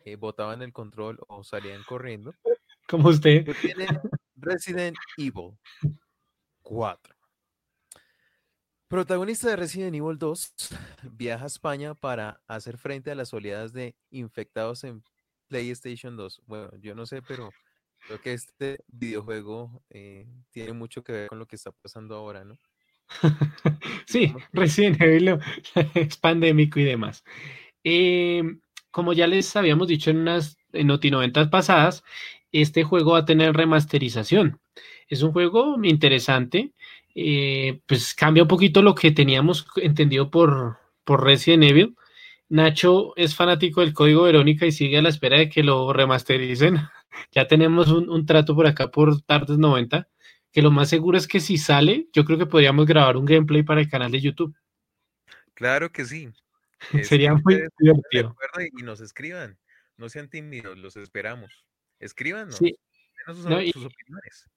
[0.04, 2.34] eh, botaban el control o salían corriendo.
[2.86, 3.46] Como usted.
[4.36, 5.56] Resident Evil
[6.60, 7.14] 4.
[8.88, 10.54] Protagonista de Resident Evil 2
[11.12, 15.02] viaja a España para hacer frente a las oleadas de infectados en
[15.48, 16.42] PlayStation 2.
[16.44, 17.48] Bueno, yo no sé, pero
[18.06, 22.44] creo que este videojuego eh, tiene mucho que ver con lo que está pasando ahora,
[22.44, 22.58] ¿no?
[24.06, 24.96] sí, recién
[25.94, 27.24] es pandémico y demás.
[27.84, 32.04] Em, como ya les habíamos dicho en unas en Noti 90 pasadas,
[32.52, 34.60] este juego va a tener remasterización.
[35.08, 36.72] Es un juego interesante,
[37.14, 41.96] eh, pues cambia un poquito lo que teníamos entendido por, por Resident Evil.
[42.48, 46.80] Nacho es fanático del código Verónica y sigue a la espera de que lo remastericen.
[47.32, 50.08] ya tenemos un, trato por acá por Tardes 90,
[50.52, 53.62] que lo más seguro es que si sale, yo creo que podríamos grabar un gameplay
[53.62, 54.54] para el canal de YouTube.
[55.54, 56.30] Claro que sí.
[57.02, 58.36] Sería muy divertido.
[58.78, 59.58] Y nos escriban,
[59.96, 61.66] no sean tímidos, los esperamos.
[61.98, 62.56] Escríbanos.
[62.56, 62.76] Sí.
[63.26, 64.48] Sus, opiniones.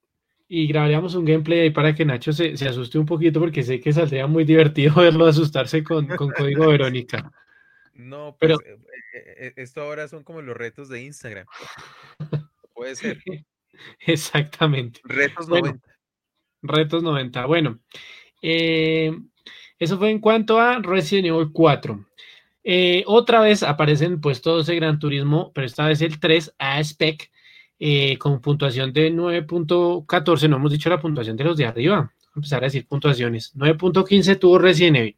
[0.47, 3.93] Y grabaríamos un gameplay ahí para que Nacho se, asuste un poquito porque sé que
[3.93, 7.31] saldría muy divertido verlo asustarse con, con código Verónica.
[7.93, 8.79] No, pero pues, eh,
[9.13, 11.45] eh, eh, esto ahora son como los retos de Instagram.
[12.73, 13.19] Puede ser.
[13.99, 15.01] Exactamente.
[15.03, 15.79] Retos 90.
[16.61, 17.45] Retos 90.
[17.45, 17.79] Bueno,
[18.41, 22.05] eso fue en cuanto a Resident Evil 4.
[23.05, 27.29] otra vez aparecen pues todo ese Gran Turismo, pero esta vez el 3 a spec
[28.19, 30.49] con puntuación de 9.14.
[30.49, 31.95] No hemos dicho la puntuación de los de arriba.
[31.97, 33.55] Vamos a empezar a decir puntuaciones.
[33.55, 35.17] 9.15 tuvo Resident Evil.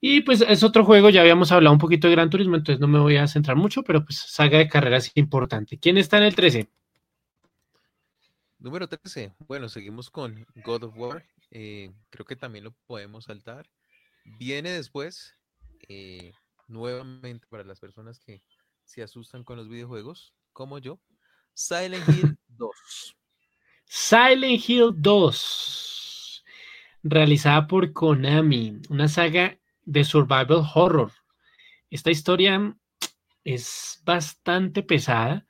[0.00, 2.86] Y pues es otro juego, ya habíamos hablado un poquito de Gran Turismo, entonces no
[2.86, 5.76] me voy a centrar mucho, pero pues saga de carreras importante.
[5.76, 6.68] ¿Quién está en el 13?
[8.68, 9.32] Número 13.
[9.46, 11.24] Bueno, seguimos con God of War.
[11.50, 13.66] Eh, creo que también lo podemos saltar.
[14.26, 15.34] Viene después,
[15.88, 16.34] eh,
[16.66, 18.42] nuevamente para las personas que
[18.84, 21.00] se asustan con los videojuegos, como yo,
[21.54, 23.16] Silent Hill 2.
[23.86, 26.44] Silent Hill 2,
[27.04, 31.12] realizada por Konami, una saga de survival horror.
[31.88, 32.76] Esta historia
[33.44, 35.46] es bastante pesada.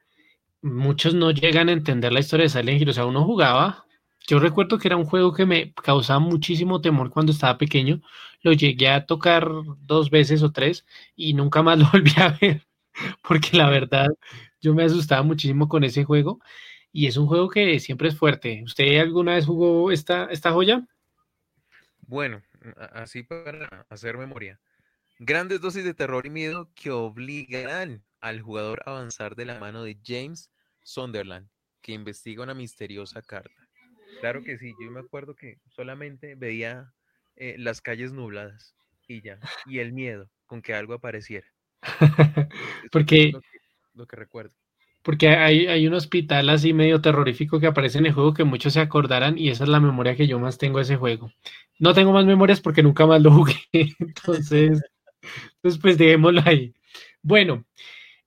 [0.63, 2.89] Muchos no llegan a entender la historia de Silent Hill.
[2.91, 3.87] O sea, uno jugaba.
[4.27, 8.03] Yo recuerdo que era un juego que me causaba muchísimo temor cuando estaba pequeño.
[8.43, 9.49] Lo llegué a tocar
[9.81, 10.85] dos veces o tres
[11.17, 12.67] y nunca más lo volví a ver.
[13.23, 14.09] Porque la verdad,
[14.61, 16.41] yo me asustaba muchísimo con ese juego.
[16.93, 18.63] Y es un juego que siempre es fuerte.
[18.65, 20.87] ¿Usted alguna vez jugó esta, esta joya?
[22.01, 22.43] Bueno,
[22.93, 24.59] así para hacer memoria.
[25.19, 29.99] Grandes dosis de terror y miedo que obligarán al jugador avanzar de la mano de
[30.05, 30.51] James
[30.83, 31.49] Sunderland,
[31.81, 33.69] que investiga una misteriosa carta.
[34.21, 36.93] Claro que sí, yo me acuerdo que solamente veía
[37.37, 38.75] eh, las calles nubladas
[39.07, 41.47] y ya, y el miedo con que algo apareciera.
[42.93, 43.33] Porque
[43.95, 44.55] lo que recuerdo.
[45.03, 48.81] Porque hay, un hospital así medio terrorífico que aparece en el juego que muchos se
[48.81, 51.33] acordarán y esa es la memoria que yo más tengo de ese juego.
[51.79, 53.57] No tengo más memorias porque nunca más lo jugué.
[53.73, 54.83] Entonces,
[55.23, 56.75] entonces pues dejémoslo ahí.
[57.23, 57.65] Bueno,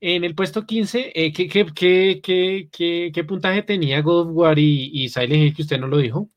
[0.02, 5.56] en el puesto 15, eh, ¿qué, puntaje tenía God of War y, y Silent Hill
[5.56, 6.30] que usted no lo dijo?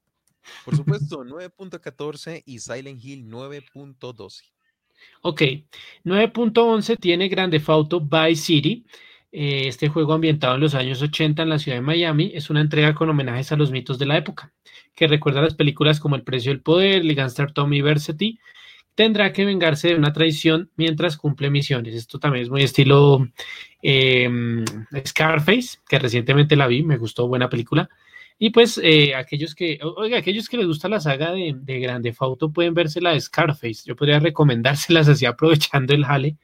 [0.65, 4.43] Por supuesto, 9.14 y Silent Hill 9.12.
[5.23, 5.43] Ok,
[6.05, 8.85] 9.11 tiene Grande Auto by City.
[9.33, 12.61] Eh, este juego ambientado en los años 80 en la ciudad de Miami es una
[12.61, 14.53] entrega con homenajes a los mitos de la época,
[14.95, 18.39] que recuerda las películas como El precio del poder, El gangster Tommy Versety,
[18.95, 21.95] tendrá que vengarse de una traición mientras cumple misiones.
[21.95, 23.27] Esto también es muy estilo
[23.83, 24.29] eh,
[25.07, 27.89] Scarface, que recientemente la vi, me gustó, buena película.
[28.39, 32.13] Y pues eh, aquellos que, oiga, aquellos que les gusta la saga de, de Grande
[32.13, 33.83] Fauto pueden verse la de Scarface.
[33.85, 36.37] Yo podría recomendárselas así aprovechando el jale,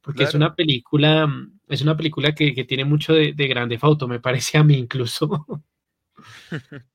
[0.00, 1.28] porque es una película,
[1.68, 4.76] es una película que, que tiene mucho de, de Grande Fauto, me parece a mí
[4.76, 5.46] incluso.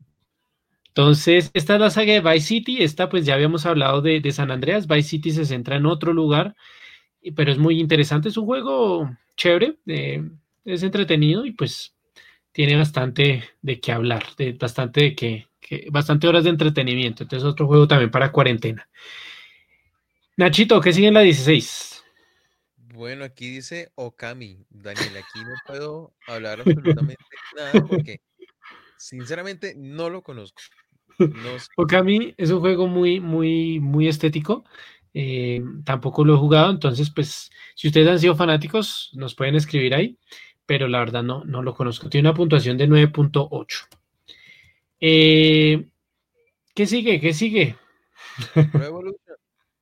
[1.00, 2.84] Entonces, esta es la saga de Vice City.
[2.84, 4.86] Esta, pues ya habíamos hablado de, San Andreas.
[4.86, 6.58] Vice City se centra en otro lugar,
[7.38, 8.28] pero es muy interesante.
[8.28, 10.30] Es un juego chévere, eh,
[10.66, 11.96] es entretenido y pues
[12.52, 17.24] tiene bastante de qué hablar, de, bastante de qué, que- bastante horas de entretenimiento.
[17.24, 18.90] Entonces, otro juego también para cuarentena.
[20.36, 22.04] Nachito, ¿qué sigue en la 16?
[22.76, 24.66] Bueno, aquí dice Okami.
[24.70, 27.24] Daniel, aquí no puedo hablar absolutamente
[27.56, 28.20] nada porque
[28.98, 30.62] sinceramente no lo conozco.
[31.28, 31.70] No sé.
[31.78, 34.64] Okami es un juego muy, muy, muy estético.
[35.14, 39.96] eh, tampoco lo he jugado, entonces, pues, si ustedes han sido fanáticos, nos pueden escribir
[39.96, 40.18] ahí,
[40.66, 42.10] pero la verdad no, no lo conozco.
[42.10, 43.88] Tiene una puntuación de 9.8.
[45.00, 45.88] Eh,
[46.76, 47.20] ¿qué sigue?
[47.20, 47.78] ¿Qué sigue?
[48.72, 49.38] Pro Evolution.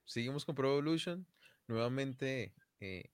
[0.05, 1.25] Seguimos con Pro Evolution.
[1.67, 3.09] Nuevamente, eh,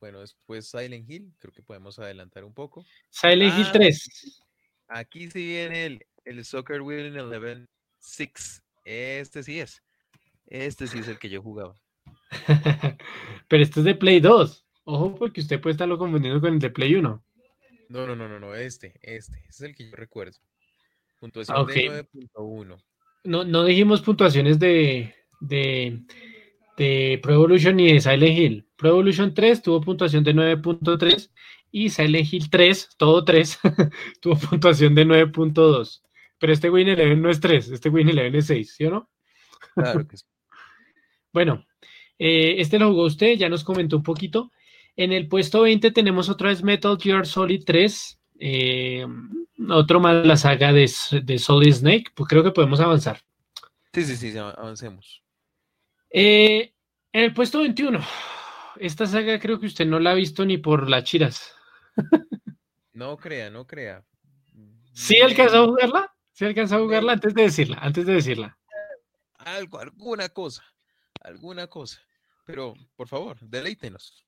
[0.00, 1.34] bueno, después Silent Hill.
[1.38, 2.84] Creo que podemos adelantar un poco.
[3.10, 4.44] Silent Hill Ah, 3.
[4.88, 8.62] Aquí sí viene el, el Soccer Wheel Eleven 6.
[8.84, 9.82] Este sí es.
[10.46, 11.74] Este sí es el que yo jugaba.
[13.48, 14.66] Pero este es de Play 2.
[14.84, 17.24] Ojo, porque usted puede estarlo confundiendo con el de Play 1.
[17.90, 19.38] No, no, no, no, no, este, este.
[19.38, 20.38] Este es el que yo recuerdo.
[21.20, 21.72] Puntuación Ah, ok.
[21.72, 22.82] de 9.1.
[23.24, 26.00] No, no dijimos puntuaciones de, de,
[26.76, 28.68] de Pro Evolution ni de Silent Hill.
[28.76, 31.30] Pro Evolution 3 tuvo puntuación de 9.3
[31.70, 33.58] y Silent Hill 3, todo 3,
[34.22, 36.02] tuvo puntuación de 9.2.
[36.38, 39.10] Pero este Win Eleven no es 3, este Win Eleven es 6, ¿sí o no?
[39.74, 40.24] Claro que sí.
[41.32, 41.66] Bueno,
[42.18, 44.50] eh, este lo jugó usted, ya nos comentó un poquito.
[44.96, 49.06] En el puesto 20 tenemos otra vez Metal Gear Solid 3, eh,
[49.68, 50.90] otro más la saga de,
[51.22, 53.20] de Solid Snake, pues creo que podemos avanzar.
[53.92, 55.22] Sí, sí, sí, av- avancemos.
[56.10, 56.72] Eh,
[57.12, 58.00] en el puesto 21,
[58.80, 61.54] esta saga creo que usted no la ha visto ni por las chiras.
[62.94, 64.04] No crea, no crea.
[64.92, 66.12] ¿Sí alcanzó a jugarla?
[66.38, 67.78] ¿Sí alcanzó a jugarla antes de decirla?
[67.80, 68.56] Antes de decirla.
[69.38, 70.62] Algo, alguna cosa.
[71.20, 72.00] Alguna cosa.
[72.46, 74.24] Pero, por favor, deleítenos.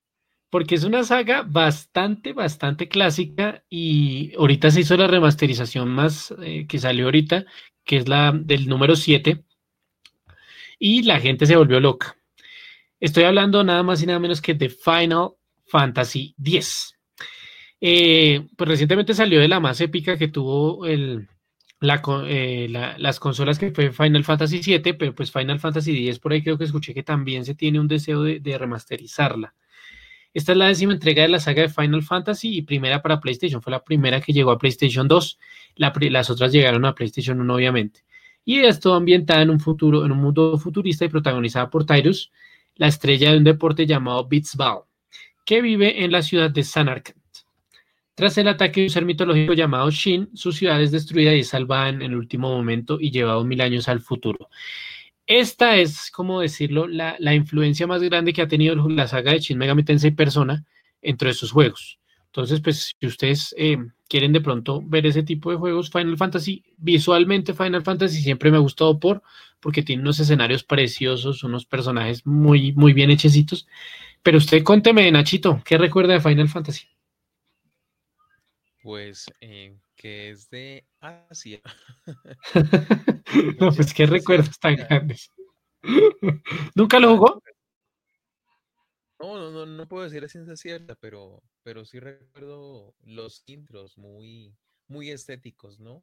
[0.51, 6.67] Porque es una saga bastante, bastante clásica y ahorita se hizo la remasterización más eh,
[6.67, 7.45] que salió ahorita,
[7.85, 9.45] que es la del número 7,
[10.81, 12.17] y la gente se volvió loca.
[12.99, 15.35] Estoy hablando nada más y nada menos que de Final
[15.67, 16.93] Fantasy X.
[17.81, 21.29] Eh, pues recientemente salió de la más épica que tuvo el,
[22.27, 26.33] eh, la- las consolas que fue Final Fantasy VII, pero pues Final Fantasy X por
[26.33, 29.55] ahí creo que escuché que también se tiene un deseo de, remasterizarla.
[30.35, 33.63] Esta es la décima entrega de la saga de Final Fantasy y primera para PlayStation.
[33.63, 35.39] Fue la primera que llegó a PlayStation 2.
[35.77, 38.05] La pri- las otras llegaron a PlayStation 1, obviamente.
[38.45, 42.31] Y esto ambientada en un futuro, en un mundo futurista y protagonizada por Tyrus,
[42.77, 44.85] la estrella de un deporte llamado Blitzball,
[45.45, 47.20] que vive en la ciudad de Sanarkand.
[48.15, 51.49] Tras el ataque de un ser mitológico llamado Shin, su ciudad es destruida y es
[51.49, 54.49] salvada en el último momento y llevado mil años al futuro.
[55.27, 59.39] Esta es, como decirlo, la, la influencia más grande que ha tenido la saga de
[59.39, 60.65] Shin Megami Tensei Persona
[61.03, 62.01] entre sus juegos.
[62.27, 63.77] Entonces, pues, si ustedes eh,
[64.09, 68.57] quieren de pronto ver ese tipo de juegos, Final Fantasy, visualmente Final Fantasy siempre me
[68.57, 69.23] ha gustado por,
[69.59, 73.67] porque tiene unos escenarios preciosos, unos personajes muy, muy bien hechecitos.
[74.23, 76.87] Pero usted cuénteme, Nachito, ¿qué recuerda de Final Fantasy?
[78.83, 81.61] Pues, eh, que es de Asia.
[83.61, 85.31] no, pues qué recuerdos tan grandes.
[86.75, 87.43] ¿Nunca lo jugó?
[89.19, 93.99] No, no, no, no puedo decir a ciencia cierta, pero, pero sí recuerdo los intros
[93.99, 94.57] muy,
[94.89, 96.03] muy estéticos, ¿no?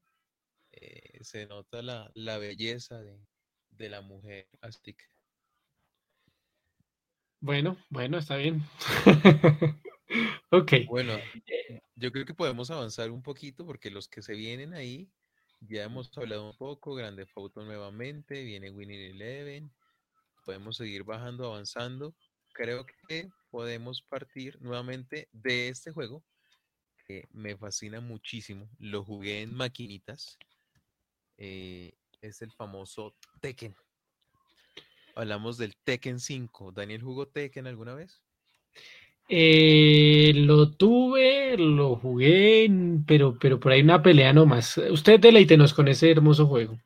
[0.71, 3.19] Eh, se nota la, la belleza de,
[3.71, 5.05] de la mujer azteca.
[7.39, 8.63] Bueno, bueno, está bien.
[10.51, 10.71] ok.
[10.87, 11.17] Bueno,
[11.95, 15.09] yo creo que podemos avanzar un poquito porque los que se vienen ahí,
[15.61, 19.71] ya hemos hablado un poco, Grande Foto nuevamente, viene Winning Eleven,
[20.45, 22.15] podemos seguir bajando, avanzando.
[22.53, 26.23] Creo que podemos partir nuevamente de este juego
[27.05, 28.69] que me fascina muchísimo.
[28.79, 30.37] Lo jugué en maquinitas.
[31.37, 33.75] eh, es el famoso Tekken.
[35.15, 36.71] Hablamos del Tekken 5.
[36.71, 38.21] ¿Daniel jugó Tekken alguna vez?
[39.29, 42.69] Eh, lo tuve, lo jugué,
[43.05, 44.77] pero, pero por ahí una pelea nomás.
[44.77, 46.79] Usted deleítenos con ese hermoso juego.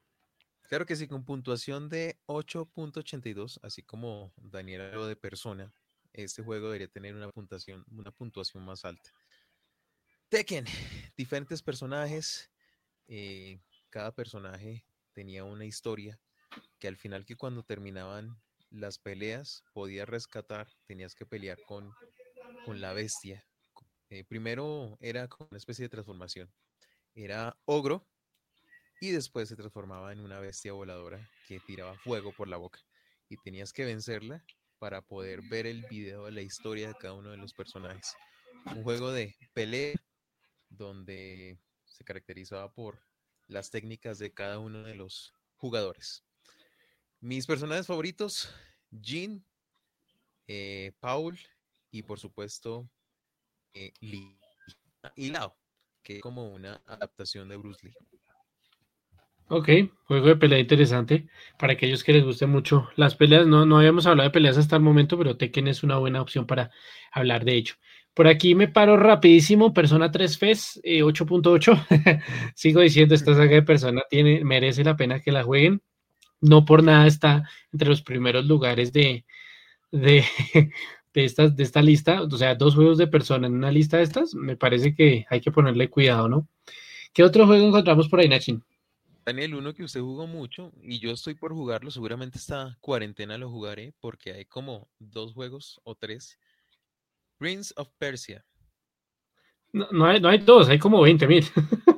[0.68, 5.72] Claro que sí, con puntuación de 8.82, así como Daniel habló de persona,
[6.14, 9.12] este juego debería tener una puntuación, una puntuación más alta.
[10.30, 10.66] Tekken,
[11.18, 12.50] diferentes personajes,
[13.08, 16.18] eh, cada personaje tenía una historia
[16.80, 21.94] que al final que cuando terminaban las peleas podías rescatar, tenías que pelear con,
[22.66, 23.46] con la bestia.
[24.10, 26.52] Eh, primero era como una especie de transformación.
[27.16, 28.08] Era ogro
[29.00, 32.80] y después se transformaba en una bestia voladora que tiraba fuego por la boca.
[33.30, 34.44] Y tenías que vencerla
[34.80, 38.16] para poder ver el video de la historia de cada uno de los personajes.
[38.66, 39.96] Un juego de pelea
[40.70, 43.02] donde se caracterizaba por
[43.48, 46.24] las técnicas de cada uno de los jugadores.
[47.20, 48.54] Mis personajes favoritos,
[48.90, 49.46] Jean,
[50.48, 51.40] eh, Paul
[51.92, 52.90] y por supuesto
[53.74, 53.94] eh,
[55.16, 55.56] y Lao,
[56.04, 57.94] que es como una adaptación de Bruce Lee.
[59.48, 59.70] Ok,
[60.06, 61.28] juego de pelea interesante.
[61.60, 64.78] Para aquellos que les guste mucho las peleas, no, no habíamos hablado de peleas hasta
[64.78, 66.72] el momento, pero Tekken es una buena opción para
[67.12, 67.74] hablar de ello.
[68.14, 72.54] Por aquí me paro rapidísimo, Persona 3 FES 8.8.
[72.56, 75.82] Sigo diciendo, esta saga de Persona tiene, merece la pena que la jueguen.
[76.42, 79.26] No por nada está entre los primeros lugares de,
[81.14, 82.22] de, estas, de esta lista.
[82.22, 85.42] O sea, dos juegos de Persona en una lista de estas, me parece que hay
[85.42, 86.48] que ponerle cuidado, ¿no?
[87.14, 88.64] ¿Qué otro juego encontramos por ahí, Nachin?
[89.26, 93.50] Daniel, uno que usted jugó mucho y yo estoy por jugarlo, seguramente esta cuarentena lo
[93.50, 96.40] jugaré porque hay como dos juegos o tres
[97.38, 98.44] Prince of Persia.
[99.74, 101.46] No, no, hay, no hay dos, hay como 20 mil.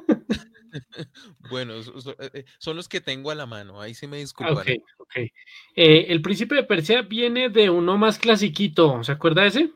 [1.49, 4.57] bueno, eh, son los que tengo a la mano, ahí sí me disculpan.
[4.57, 5.15] Ok, ok.
[5.15, 9.71] Eh, el príncipe de Persia viene de uno más clasiquito, ¿se acuerda ese?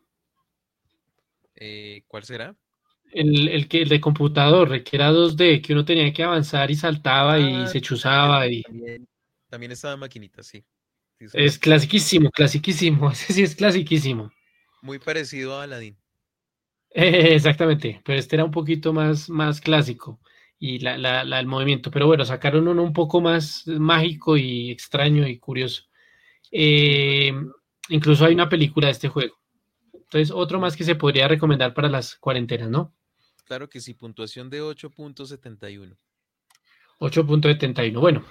[1.56, 2.56] Eh, ¿Cuál será?
[3.12, 6.76] El, el, que, el de computador, que era 2D, que uno tenía que avanzar y
[6.76, 8.48] saltaba ah, y se chuzaba.
[8.48, 8.64] Y...
[8.64, 9.08] También,
[9.50, 10.64] también estaba en maquinita, sí.
[11.20, 14.32] sí es clasiquísimo, clasiquísimo, ese sí es clasiquísimo.
[14.82, 15.98] Muy parecido a Aladdin.
[16.92, 20.20] Eh, exactamente, pero este era un poquito más, más clásico
[20.60, 21.92] y la, la, la, el movimiento.
[21.92, 25.84] Pero bueno, sacaron uno un poco más mágico y extraño y curioso.
[26.52, 27.34] Eh,
[27.90, 29.36] incluso hay una película de este juego.
[29.94, 32.94] Entonces, otro más que se podría recomendar para las cuarentenas, ¿no?
[33.46, 35.98] Claro que sí, puntuación de 8.71.
[37.00, 38.00] 8.71.
[38.00, 38.26] Bueno,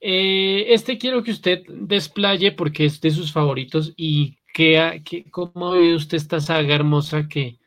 [0.00, 5.70] eh, este quiero que usted desplaye porque es de sus favoritos y ¿Qué, qué, ¿Cómo
[5.70, 7.60] ve usted esta saga hermosa que,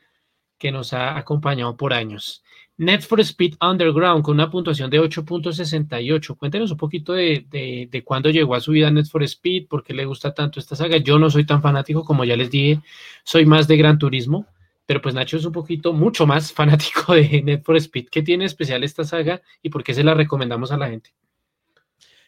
[0.57, 2.43] que nos ha acompañado por años?
[2.81, 6.35] Net for Speed Underground con una puntuación de 8.68.
[6.35, 9.83] Cuéntenos un poquito de, de, de, cuándo llegó a su vida Net for Speed, por
[9.83, 10.97] qué le gusta tanto esta saga.
[10.97, 12.81] Yo no soy tan fanático, como ya les dije,
[13.23, 14.47] soy más de Gran Turismo,
[14.87, 18.09] pero pues Nacho es un poquito, mucho más fanático de Net for Speed.
[18.09, 21.13] ¿Qué tiene especial esta saga y por qué se la recomendamos a la gente?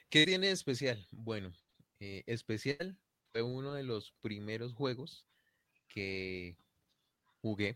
[0.08, 1.04] ¿Qué tiene especial?
[1.10, 1.52] Bueno,
[2.00, 2.96] eh, especial
[3.32, 5.26] fue uno de los primeros juegos
[5.88, 6.58] que
[7.42, 7.76] jugué,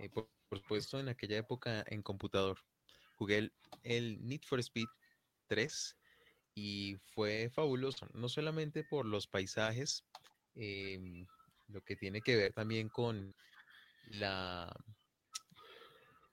[0.00, 0.10] eh,
[0.48, 2.58] por, supuesto, en aquella época en computador.
[3.16, 3.50] Jugué
[3.82, 4.86] el, Need for Speed
[5.48, 5.96] 3
[6.54, 10.04] y fue fabuloso, no solamente por los paisajes,
[10.54, 11.24] eh,
[11.68, 13.34] lo que tiene que ver también con
[14.10, 14.74] la,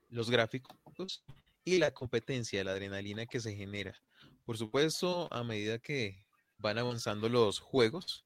[0.09, 1.23] los gráficos
[1.63, 3.99] y la competencia, la adrenalina que se genera.
[4.45, 6.25] Por supuesto, a medida que
[6.57, 8.23] van avanzando los juegos,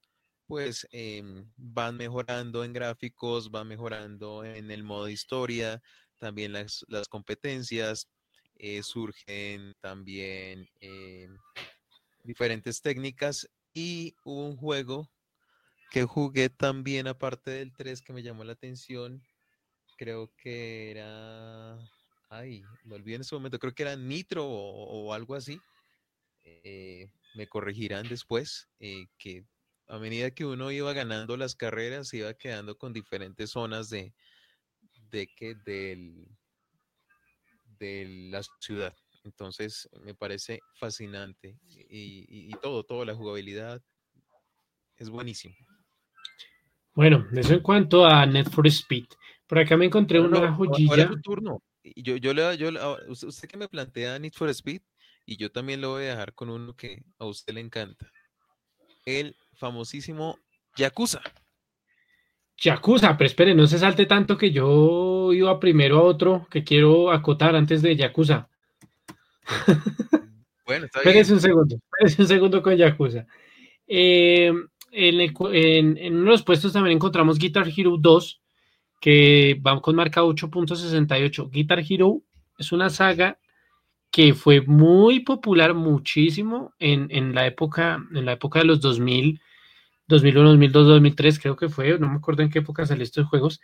[0.49, 1.21] pues eh,
[1.57, 5.79] van mejorando en gráficos, van mejorando en el modo historia,
[6.17, 8.09] también las, las competencias,
[8.55, 11.27] eh, surgen también eh,
[12.23, 15.07] diferentes técnicas y hubo un juego
[15.91, 19.21] que jugué también aparte del 3 que me llamó la atención,
[19.99, 21.77] creo que era,
[22.27, 25.59] ay, me olvidé en ese momento, creo que era Nitro o, o algo así,
[27.35, 29.45] me corregirán después, que
[29.89, 34.13] a medida que uno iba ganando las carreras, iba quedando con diferentes zonas de,
[35.09, 36.27] de que del,
[37.79, 38.95] de la ciudad.
[39.23, 41.57] Entonces, me parece fascinante
[41.89, 43.81] y, y, y todo, toda la jugabilidad
[44.95, 45.55] es buenísimo.
[46.93, 49.05] Bueno, eso en cuanto a Net for Speed.
[49.47, 51.07] Por acá me encontré una no, joyilla.
[51.07, 51.63] Ahora turno.
[51.95, 52.69] Yo, yo, le, yo,
[53.07, 54.81] usted que me plantea Need for Speed,
[55.25, 58.11] y yo también lo voy a dejar con uno que a usted le encanta.
[59.05, 60.39] El famosísimo
[60.75, 61.21] Yakuza.
[62.57, 67.11] Yakuza, pero espere, no se salte tanto que yo iba primero a otro que quiero
[67.11, 68.49] acotar antes de Yakuza.
[70.65, 73.25] Bueno, está espérese un segundo, espérese un segundo con Yakuza.
[73.87, 74.53] Eh,
[74.91, 78.41] en, en, en, uno de los puestos también encontramos Guitar Hero 2,
[79.01, 81.49] que va con marca 8.68.
[81.49, 82.21] Guitar Hero
[82.59, 83.39] es una saga
[84.11, 89.41] que fue muy popular muchísimo en, en la época, en la época de los 2000,
[90.09, 93.61] 2001, 2002, 2003, creo que fue, no me acuerdo en qué época salieron estos juegos.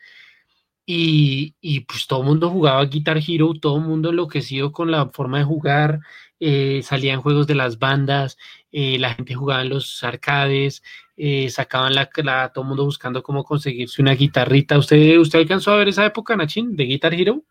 [0.86, 5.10] Y, y, pues todo el mundo jugaba Guitar Hero, todo el mundo enloquecido con la
[5.10, 6.00] forma de jugar,
[6.40, 8.38] eh, salían juegos de las bandas,
[8.72, 10.84] eh, la gente jugaba en los arcades,
[11.18, 14.78] eh, sacaban la, la, todo el mundo buscando cómo conseguirse una guitarrita.
[14.78, 17.44] ¿Usted, ¿Usted alcanzó a ver esa época, Nachin, de Guitar Hero?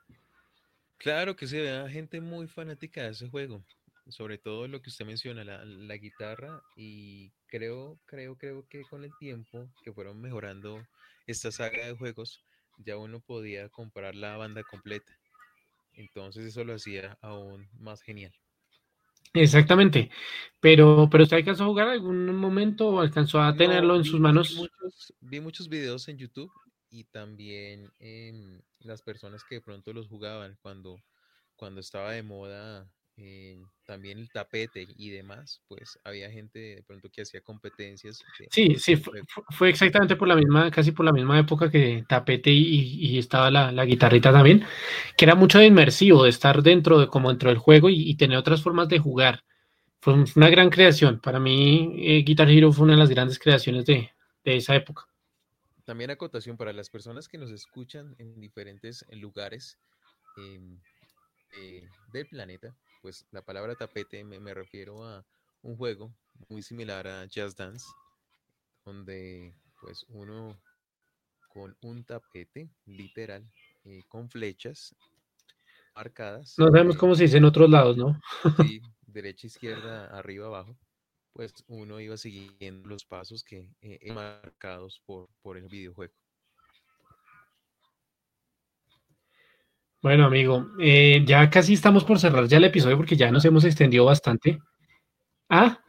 [0.98, 3.64] Claro que sí, había gente muy fanática de ese juego,
[4.08, 9.04] sobre todo lo que usted menciona, la, la guitarra, y creo, creo, creo que con
[9.04, 10.86] el tiempo que fueron mejorando
[11.26, 12.42] esta saga de juegos,
[12.78, 15.12] ya uno podía comprar la banda completa.
[15.94, 18.34] Entonces eso lo hacía aún más genial.
[19.34, 20.10] Exactamente.
[20.60, 24.20] Pero, pero ¿usted alcanzó a jugar algún momento o alcanzó a tenerlo No, en sus
[24.20, 24.70] manos?
[24.70, 26.52] muchos, vi muchos videos en YouTube
[26.90, 31.02] y también em, las personas que de pronto los jugaban cuando,
[31.56, 37.10] cuando estaba de moda eh, también el tapete y demás, pues había gente de pronto
[37.10, 39.26] que hacía competencias de, Sí, sí, este fu- juego.
[39.28, 43.18] fu- fue, exactamente por la misma, casi por la misma época que Tapete y, y
[43.18, 44.64] estaba la, la guitarrita también,
[45.16, 48.16] que era mucho de inmersivo, de estar dentro de, como dentro del juego y, y
[48.16, 49.44] tener otras formas de jugar.
[50.00, 51.20] Fue un- una gran creación.
[51.20, 54.10] Para mí, eh, Guitar Hero fue una de las grandes creaciones de,
[54.44, 55.06] de esa época.
[55.84, 59.78] También acotación para las personas que nos escuchan en diferentes lugares
[60.38, 60.78] em,
[61.60, 62.74] eh, del planeta,
[63.04, 65.26] pues la palabra tapete me, me refiero a
[65.60, 66.14] un juego
[66.48, 67.86] muy similar a Just Dance,
[68.82, 70.58] donde pues uno
[71.48, 73.44] con un tapete literal
[73.84, 74.96] eh, con flechas
[75.94, 78.18] marcadas, No sabemos eh, cómo se dice en otros lados, ¿no?
[78.54, 80.78] sí, derecha, izquierda, arriba, abajo,
[81.32, 86.14] pues uno iba siguiendo los pasos que eh, eh, marcados por, por el videojuego.
[90.04, 93.64] Bueno, amigo, eh, ya casi estamos por cerrar ya el episodio porque ya nos hemos
[93.64, 94.58] extendido bastante.
[95.48, 95.80] Ah,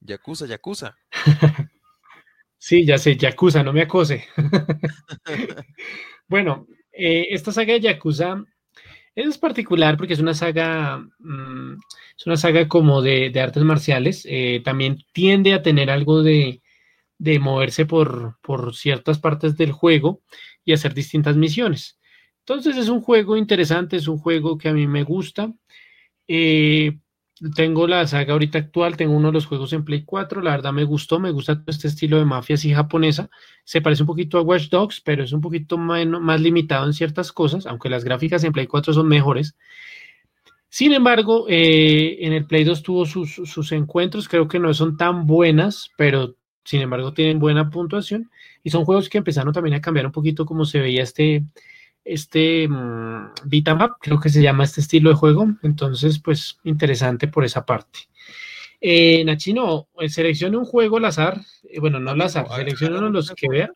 [0.00, 0.96] Yakuza, Yakuza.
[2.58, 4.24] sí, ya sé, Yakuza, no me acose.
[6.28, 8.44] Bueno, eh, esta saga de Yakuza
[9.14, 11.74] es particular porque es una saga, mm,
[12.18, 14.26] es una saga como de, de artes marciales.
[14.30, 16.62] eh, también tiende a tener algo de,
[17.18, 20.22] de moverse por, por ciertas partes del juego
[20.64, 21.99] y hacer distintas misiones.
[22.40, 25.52] Entonces es un juego interesante, es un juego que a mí me gusta.
[26.28, 26.98] Eh,
[27.56, 30.72] tengo la saga ahorita actual, tengo uno de los juegos en Play 4, la verdad
[30.72, 33.30] me gustó, me gusta todo este estilo de mafia así japonesa.
[33.64, 37.32] Se parece un poquito a Watch Dogs, pero es un poquito más limitado en ciertas
[37.32, 39.56] cosas, aunque las gráficas en Play 4 son mejores.
[40.68, 44.96] Sin embargo, eh, en el Play 2 tuvo sus, sus encuentros, creo que no son
[44.96, 48.30] tan buenas, pero sin embargo tienen buena puntuación.
[48.62, 51.44] Y son juegos que empezaron también a cambiar un poquito como se veía este,
[52.04, 55.46] este up, creo que se llama este estilo de juego.
[55.62, 58.00] Entonces, pues interesante por esa parte.
[58.80, 61.40] Eh, Nachino, eh, seleccione un juego al azar.
[61.64, 63.70] eh, bueno, no al azar, seleccione uno de los que vea.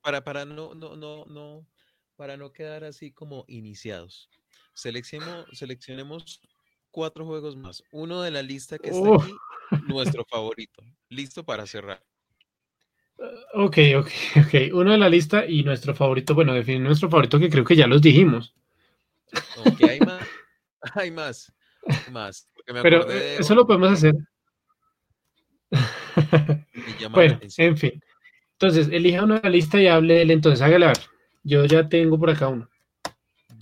[0.00, 1.66] para, para no, no, no, no,
[2.16, 4.30] para no quedar así como iniciados.
[4.72, 6.40] Seleccionemos, seleccionemos
[6.90, 7.82] cuatro juegos más.
[7.92, 9.24] Uno de la lista que está Uf.
[9.24, 9.34] aquí,
[9.86, 10.82] nuestro favorito.
[11.10, 12.02] Listo para cerrar.
[13.54, 14.08] Ok, ok,
[14.46, 14.54] ok.
[14.74, 17.86] Uno de la lista y nuestro favorito, bueno, definir nuestro favorito que creo que ya
[17.86, 18.54] los dijimos.
[19.56, 20.28] Aunque hay más,
[20.94, 21.52] hay más,
[21.86, 22.48] hay más.
[22.68, 24.14] me Pero eh, de eso lo podemos hacer.
[27.10, 28.02] Bueno, en fin.
[28.52, 30.30] Entonces, elija uno de la lista y hable de él.
[30.30, 30.98] Entonces, hágale a ver.
[31.42, 32.68] Yo ya tengo por acá uno.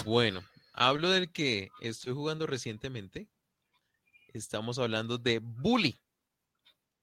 [0.04, 0.42] Bueno,
[0.72, 3.28] hablo del que estoy jugando recientemente.
[4.32, 5.98] Estamos hablando de Bully.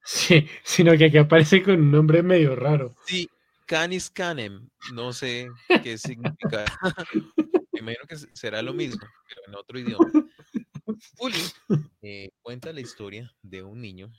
[0.04, 2.96] Sí, sino que aquí aparece con un nombre medio raro.
[3.06, 3.28] Sí,
[3.66, 4.68] Canis Canem.
[4.94, 5.48] No sé
[5.82, 6.64] qué significa.
[7.72, 10.10] Me imagino que se- será lo mismo, pero en otro idioma.
[12.02, 14.12] Eh, cuenta la historia de un niño.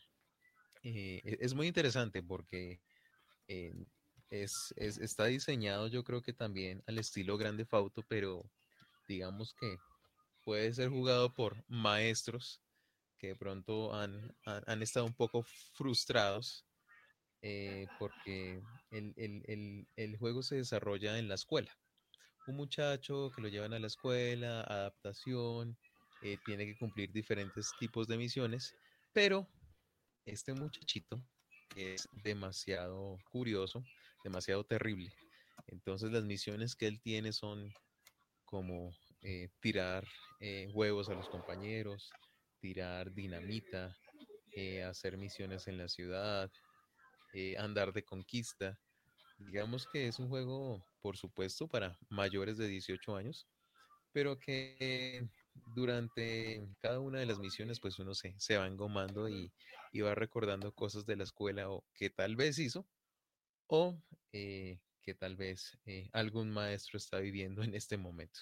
[0.84, 2.80] eh, e- es muy interesante porque
[3.48, 3.74] eh,
[4.30, 8.50] es, es- está diseñado, yo creo que también al estilo Grande Fauto, pero
[9.08, 9.78] digamos que
[10.46, 12.62] puede ser jugado por maestros
[13.28, 16.67] de pronto han, han- estado un poco frustrados
[17.41, 21.80] eh, porque el, el- el- el juego se desarrolla en la escuela.
[22.45, 25.80] Un muchacho que lo llevan a la escuela, adaptación,
[26.21, 28.78] eh, tiene que cumplir diferentes tipos de misiones,
[29.13, 29.49] pero
[30.26, 31.26] este muchachito
[31.74, 33.89] es demasiado curioso,
[34.24, 35.17] demasiado terrible.
[35.67, 37.74] Entonces las misiones que él tiene son
[38.45, 40.07] como eh, tirar
[40.74, 42.17] huevos a los compañeros,
[42.64, 43.93] tirar dinamita,
[44.55, 46.49] eh, hacer misiones en la ciudad,
[47.34, 48.80] eh, andar de conquista.
[49.38, 53.49] Digamos que es un juego, por supuesto, para mayores de 18 años,
[54.14, 55.28] pero que
[55.76, 59.51] durante cada una de las misiones, pues uno se, se va engomando y,
[59.91, 62.88] y va recordando cosas de la escuela o que tal vez hizo
[63.68, 64.01] o
[64.32, 68.39] eh, que tal vez eh, algún maestro está viviendo en este momento.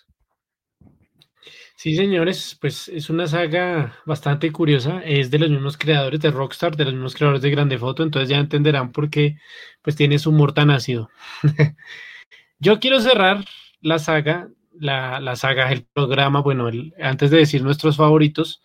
[1.76, 5.02] Sí, señores, pues es una saga bastante curiosa.
[5.04, 8.30] Es de los mismos creadores de Rockstar, de los mismos creadores de Grande Foto, entonces
[8.30, 9.38] ya entenderán por qué
[9.82, 11.10] pues tiene su humor tan ácido.
[12.60, 13.46] Yo quiero cerrar
[13.82, 16.70] la saga, la, la saga, el programa, bueno,
[17.02, 18.62] antes de decir nuestros favoritos,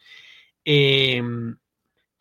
[0.65, 1.57] em,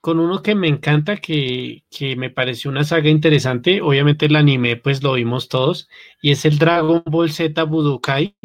[0.02, 3.82] con uno que me encanta, que, que me pareció una saga interesante.
[3.82, 5.90] Obviamente el anime, pues lo vimos todos,
[6.22, 8.36] y es el Dragon Ball Z Budokai,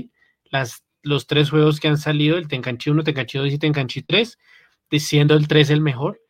[0.51, 4.39] las, los tres juegos que han salido, el Tenkanchi 1, Tenkanchi 2 y Tenkanchi 3,
[4.91, 6.21] de- siendo el 3 el mejor.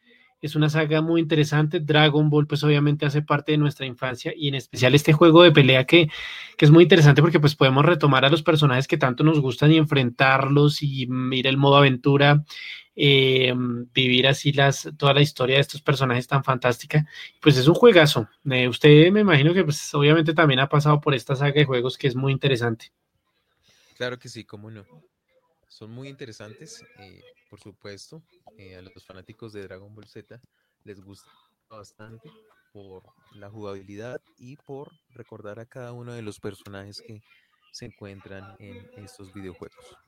[0.42, 1.80] Es una saga muy interesante.
[1.80, 5.52] Dragon Ball, pues obviamente hace parte de nuestra infancia y en especial este juego de
[5.52, 6.08] pelea que,
[6.56, 9.70] que es muy interesante porque pues podemos retomar a los personajes que tanto nos gustan
[9.72, 12.42] y enfrentarlos y ir el modo aventura,
[12.96, 13.52] eh,
[13.94, 17.06] vivir así las, toda la historia de estos personajes tan fantástica.
[17.40, 18.28] Pues es un juegazo.
[18.50, 21.98] Eh, usted me imagino que pues obviamente también ha pasado por esta saga de juegos
[21.98, 22.92] que es muy interesante.
[24.00, 24.88] Claro que sí, cómo no.
[25.68, 28.24] Son muy interesantes, eh, por supuesto.
[28.56, 30.40] eh, a los fanáticos de Dragon Ball Z
[30.84, 31.30] les gusta
[31.70, 32.34] bastante
[32.72, 37.24] por la jugabilidad y por recordar a cada uno de los personajes que
[37.70, 39.98] se encuentran en estos videojuegos.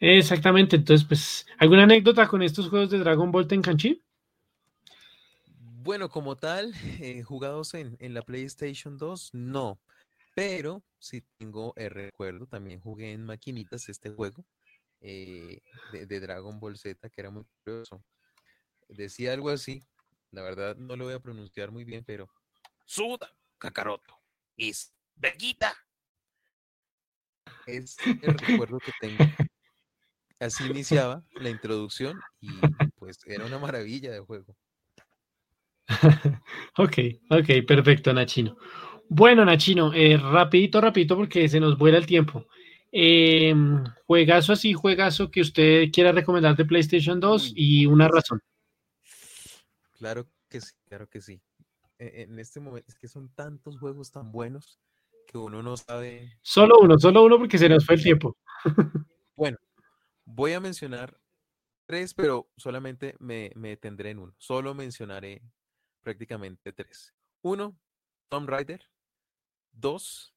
[0.00, 4.02] Exactamente, entonces pues, ¿alguna anécdota con estos juegos de Dragon Ball Tenkanchi?
[5.46, 9.80] Bueno, como tal, eh, jugados en, en la PlayStation 2, no.
[10.34, 14.44] Pero sí tengo el recuerdo, también jugué en maquinitas este juego
[15.00, 15.60] eh,
[15.90, 18.02] de, de Dragon Ball Z, que era muy curioso.
[18.88, 19.82] Decía algo así,
[20.30, 22.30] la verdad no lo voy a pronunciar muy bien, pero
[22.84, 24.18] Suda, Kakaroto.
[24.56, 25.74] Is Vegeta.
[27.66, 29.24] es el recuerdo que tengo.
[30.38, 32.50] Así iniciaba la introducción y
[32.98, 34.56] pues era una maravilla de juego.
[36.78, 36.96] Ok,
[37.28, 38.56] ok, perfecto, Nachino.
[39.14, 42.46] Bueno, Nachino, eh, rapidito, rapidito, porque se nos vuela el tiempo.
[42.90, 43.54] Eh,
[44.06, 47.52] juegazo así, juegazo que usted quiera recomendar de PlayStation 2 Uy.
[47.54, 48.40] y una razón.
[49.98, 51.42] Claro que sí, claro que sí.
[51.98, 54.80] E- En este momento es que son tantos juegos tan buenos
[55.26, 56.38] que uno no sabe.
[56.40, 58.38] Solo uno, solo uno porque se nos fue el tiempo.
[59.36, 59.58] Bueno,
[60.24, 61.18] voy a mencionar
[61.84, 64.34] tres, pero solamente me, me detendré en uno.
[64.38, 65.42] Solo mencionaré
[66.02, 67.12] prácticamente tres.
[67.42, 67.76] Uno,
[68.30, 68.80] Tomb Raider.
[69.72, 70.34] Dos,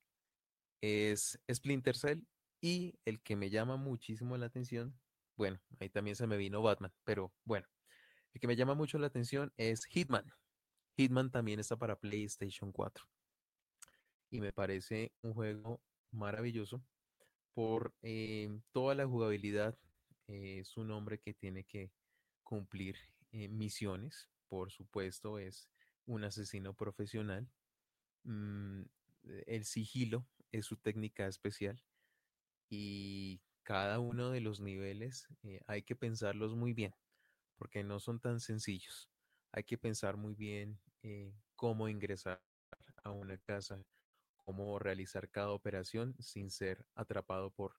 [0.82, 2.22] es Splinter Cell.
[2.62, 4.98] Y el que me llama muchísimo la atención,
[5.38, 7.68] bueno, ahí también se me vino Batman, pero bueno,
[8.34, 10.26] el que me llama mucho la atención es Hitman.
[10.98, 13.06] Hitman también está para PlayStation 4.
[14.30, 15.82] Y me parece un juego
[16.12, 16.84] maravilloso
[17.54, 19.78] por eh, toda la jugabilidad.
[20.28, 21.92] eh, es un hombre que tiene que
[22.44, 22.98] cumplir
[23.32, 24.30] eh, misiones.
[24.50, 25.70] Por supuesto, es
[26.06, 27.48] un asesino profesional.
[28.24, 28.84] Mm,
[29.48, 31.82] el sigilo es su técnica especial.
[32.70, 36.94] Y cada uno de los niveles eh, hay que pensarlos muy bien,
[37.58, 39.10] porque no son tan sencillos.
[39.52, 42.42] Hay que pensar muy bien eh, cómo ingresar
[43.04, 43.84] a una casa,
[44.38, 47.76] cómo realizar cada operación sin ser atrapado por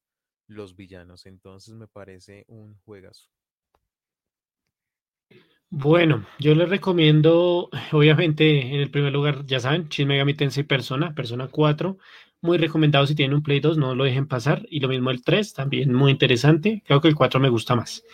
[0.49, 1.27] los villanos.
[1.27, 3.36] Entonces me parece un juegazo.
[5.71, 11.15] Bueno, yo les recomiendo, obviamente, en el primer lugar, ya saben, Shin Megami Tensei Persona,
[11.15, 11.99] Persona 4,
[12.41, 15.23] muy recomendado si tienen un Play 2, no lo dejen pasar, y lo mismo el
[15.23, 18.05] 3, también muy interesante, creo que el 4 me gusta más.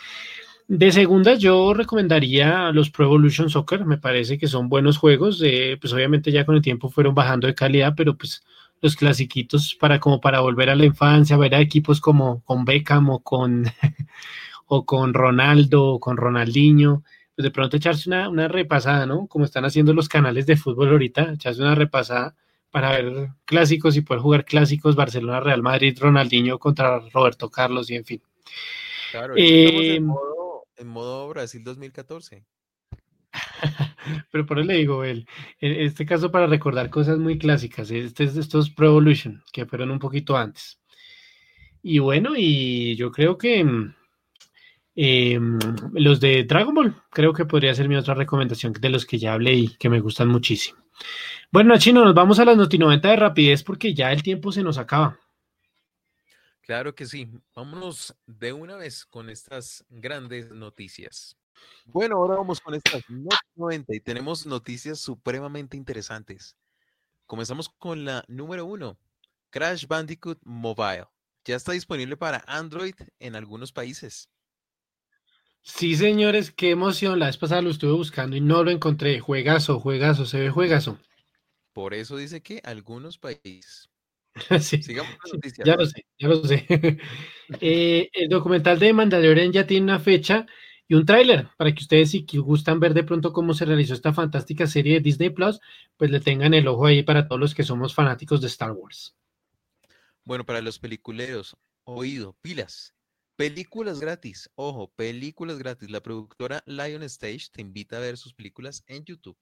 [0.69, 5.77] De segundas, yo recomendaría los Pro Evolution Soccer, me parece que son buenos juegos, eh,
[5.81, 8.43] pues obviamente ya con el tiempo fueron bajando de calidad, pero pues
[8.81, 13.11] los clasiquitos para como para volver a la infancia, ver a equipos como con Beckham
[13.11, 13.65] o con,
[14.67, 17.03] o con Ronaldo o con Ronaldinho,
[17.35, 19.27] pues de pronto echarse una, una repasada, ¿no?
[19.27, 22.35] Como están haciendo los canales de fútbol ahorita, echarse una repasada
[22.71, 27.97] para ver clásicos y poder jugar clásicos, Barcelona, Real Madrid, Ronaldinho contra Roberto Carlos y
[27.97, 28.23] en fin.
[29.11, 32.45] Claro, estamos en Em, modo, en modo Brasil 2014.
[34.31, 35.27] Pero por eso le digo, el,
[35.61, 39.99] en este caso para recordar cosas muy clásicas, este estos Pro Evolution, que fueron un
[39.99, 40.81] poquito antes.
[41.83, 43.65] Y bueno, y yo creo que
[44.95, 45.59] em,
[45.93, 49.33] los de Dragon Ball, creo que podría ser mi otra recomendación de los que ya
[49.33, 50.79] hablé y que me gustan muchísimo.
[51.51, 54.63] Bueno, Chino, nos vamos a las Noti 90 de rapidez porque ya el tiempo se
[54.63, 55.19] nos acaba.
[56.63, 57.29] Claro que sí.
[57.55, 61.37] Vámonos de una vez con estas grandes noticias.
[61.87, 66.57] Bueno, ahora vamos con estas Not 90 y tenemos noticias supremamente interesantes.
[67.27, 68.99] Comenzamos con la número uno,
[69.51, 71.07] Crash Bandicoot Mobile.
[71.45, 74.29] ya está disponible para Android en algunos países.
[75.65, 77.19] Sí, señores, qué emoción.
[77.19, 79.19] La vez pasada lo estuve buscando y no lo encontré.
[79.19, 80.99] Juegazo, juegazo, se ve juegazo.
[81.75, 83.91] Por eso dice que algunos países.
[84.61, 85.63] Sí, Sigamos con sí, noticias.
[85.63, 86.67] ya lo sé, ya lo sé.
[87.61, 90.47] Eh, el documental de Mandalorian ya tiene una fecha
[90.89, 94.15] y un tráiler para que ustedes, si gustan ver de pronto cómo se realizó esta
[94.15, 95.61] fantástica serie de Disney Plus,
[95.99, 99.15] pues le tengan el ojo ahí para todos los que somos fanáticos de Star Wars.
[100.25, 102.95] Bueno, para los peliculeros, oído, pilas.
[103.37, 104.51] Películas gratis.
[104.55, 105.91] Ojo, películas gratis.
[105.91, 109.39] La productora Lion Stage te invita a ver sus películas en YouTube.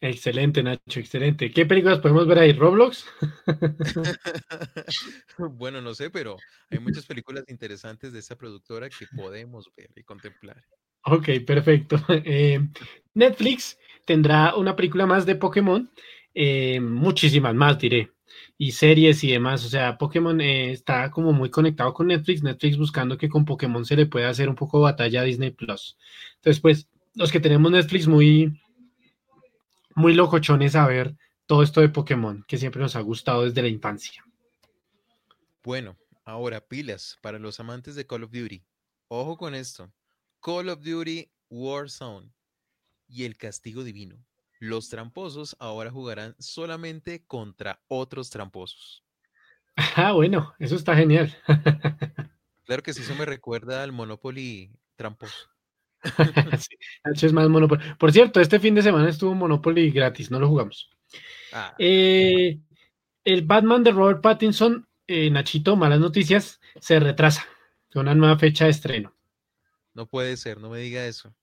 [0.00, 1.50] Excelente, Nacho, excelente.
[1.50, 2.52] ¿Qué películas podemos ver ahí?
[2.52, 3.06] ¿Roblox?
[5.38, 6.36] bueno, no sé, pero
[6.70, 10.62] hay muchas películas interesantes de esa productora que podemos ver y contemplar.
[11.04, 11.96] Ok, perfecto.
[12.24, 12.60] Eh,
[13.14, 15.90] Netflix tendrá una película más de Pokémon,
[16.34, 18.12] eh, muchísimas más, diré,
[18.58, 19.64] y series y demás.
[19.64, 23.84] O sea, Pokémon eh, está como muy conectado con Netflix, Netflix buscando que con Pokémon
[23.84, 25.96] se le pueda hacer un poco batalla a Disney Plus.
[26.36, 28.60] Entonces, pues, los que tenemos Netflix muy,
[29.94, 31.16] muy locochones a ver
[31.46, 34.24] todo esto de Pokémon, que siempre nos ha gustado desde la infancia.
[35.62, 38.64] Bueno, ahora pilas para los amantes de Call of Duty.
[39.08, 39.92] Ojo con esto.
[40.40, 42.32] Call of Duty Warzone
[43.06, 44.16] y el castigo divino.
[44.62, 49.02] Los tramposos ahora jugarán solamente contra otros tramposos.
[49.96, 51.34] Ah, bueno, eso está genial.
[52.64, 55.48] Claro que sí, eso me recuerda al Monopoly tramposo.
[57.16, 57.82] Sí, es más Monopoly.
[57.98, 60.88] Por cierto, este fin de semana estuvo Monopoly gratis, no lo jugamos.
[61.52, 62.60] Ah, Eh,
[63.24, 67.44] el Batman de Robert Pattinson, eh, Nachito, malas noticias, se retrasa.
[67.92, 69.12] con Una nueva fecha de estreno.
[69.94, 71.34] no puede ser, no me diga eso.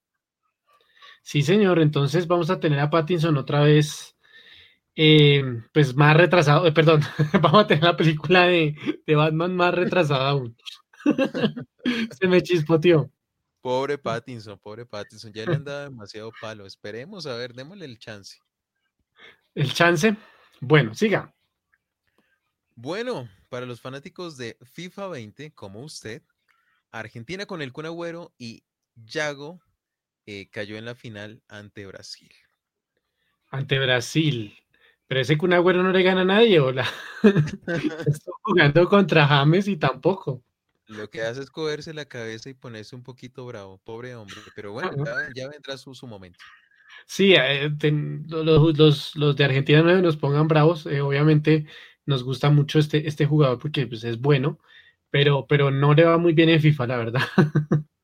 [1.29, 4.17] Sí, señor, entonces vamos a tener a Pattinson otra vez,
[4.95, 7.01] eh, pues más retrasado, eh, perdón,
[7.43, 8.75] vamos a tener la película de,
[9.05, 10.57] de Batman más retrasada aún.
[12.19, 13.11] Se me chispoteó.
[13.61, 16.65] Pobre Pattinson, pobre Pattinson, ya le han dado demasiado palo.
[16.65, 18.39] Esperemos, a ver, démosle el chance.
[19.53, 20.17] El chance.
[20.59, 21.31] Bueno, siga.
[22.73, 26.23] Bueno, para los fanáticos de FIFA 20, como usted,
[26.91, 28.63] Argentina con el Kun Agüero y
[28.95, 29.61] Yago
[30.25, 32.31] eh, cayó en la final ante Brasil.
[33.51, 34.53] Ante Brasil.
[35.07, 36.85] Pero ese Kun Agüero no le gana a nadie, hola.
[38.05, 40.43] Está jugando contra James y tampoco.
[40.87, 44.51] Lo que hace es cogerse la cabeza y ponerse un poquito bravo, pobre hombre.
[44.53, 46.43] Pero bueno, ya, ya vendrá su, su momento.
[47.07, 50.85] Sí, eh, ten- los de Argentina no nos pongan bravos.
[50.85, 51.65] eh, obviamente
[52.05, 54.59] nos gusta mucho este, este jugador porque pues, es bueno,
[55.09, 57.21] pero, pero no le va muy bien en FIFA, la verdad.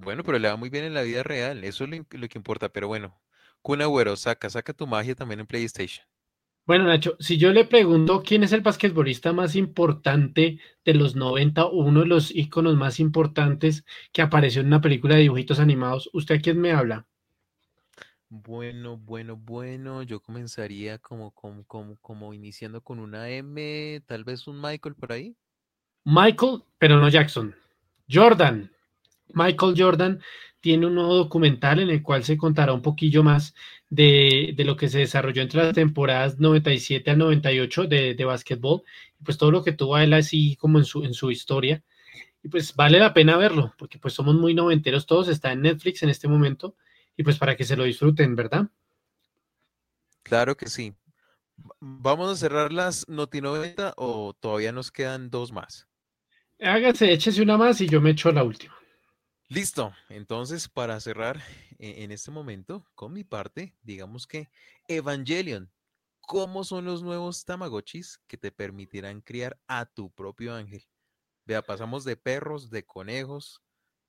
[0.00, 2.68] Bueno, pero le va muy bien en la vida real, eso es lo, que importa.
[2.68, 3.20] Pero bueno,
[3.62, 6.06] Kun Agüero, saca, saca tu magia también en PlayStation.
[6.66, 11.66] Bueno, Nacho, si yo le pregunto quién es el basquetbolista más importante de los 90
[11.66, 16.10] o uno de los íconos más importantes que apareció en una película de dibujitos animados,
[16.12, 17.06] ¿usted a quién me habla?
[18.28, 24.48] Bueno, bueno, bueno, yo comenzaría como, como, como, como iniciando con una M, tal vez
[24.48, 25.36] un Michael por ahí.
[26.04, 27.54] Michael, pero no Jackson.
[28.10, 28.70] Jordan.
[29.34, 30.20] Michael Jordan
[30.60, 33.54] tiene un nuevo documental en el cual se contará un poquillo más
[33.90, 38.82] de, de lo que se desarrolló entre las temporadas 97 al 98 de, de básquetbol,
[39.20, 41.82] y pues todo lo que tuvo a él así como en su, en su historia.
[42.42, 46.02] Y pues vale la pena verlo, porque pues somos muy noventeros todos, está en Netflix
[46.04, 46.76] en este momento,
[47.16, 48.68] y pues para que se lo disfruten, ¿verdad?
[50.22, 50.94] Claro que sí.
[51.58, 55.88] Va- ¿Vamos a cerrar las Noti 90 o todavía nos quedan dos más?
[56.60, 58.75] Hágase, échese una más y yo me echo la última.
[59.48, 59.92] Listo.
[60.08, 61.38] Entonces, para cerrar
[61.78, 64.50] e- en este momento, con mi parte, digamos que
[64.88, 65.70] Evangelion,
[66.20, 70.84] ¿cómo son los nuevos Tamagotchis que te permitirán criar a tu propio ángel?
[71.46, 73.62] Vea, pasamos de perros, de conejos,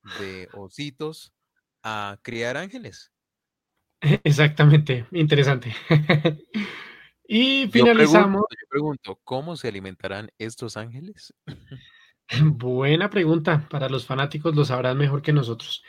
[0.04, 1.34] de ositos
[1.84, 3.12] a criar ángeles.
[4.24, 5.74] Exactamente, interesante.
[7.28, 7.90] y Yo finalizamos.
[7.90, 11.34] pregunto, yo pregunto, ¿cómo se alimentarán estos ángeles?
[12.44, 13.68] Buena pregunta.
[13.70, 15.84] Para los fanáticos lo sabrán mejor que nosotros.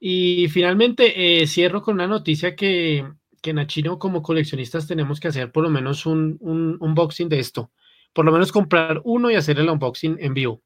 [0.00, 3.06] Y finalmente eh, cierro con una noticia que,
[3.42, 7.72] que Nachino como coleccionistas tenemos que hacer por lo menos un, un unboxing de esto.
[8.12, 10.62] Por lo menos comprar uno y hacer el unboxing en vivo.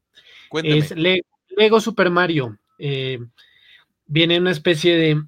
[0.48, 0.78] Cuéntame.
[0.78, 1.22] Es Le-
[1.56, 2.58] Lego Super Mario.
[2.78, 3.18] Eh,
[4.06, 5.22] viene una especie de,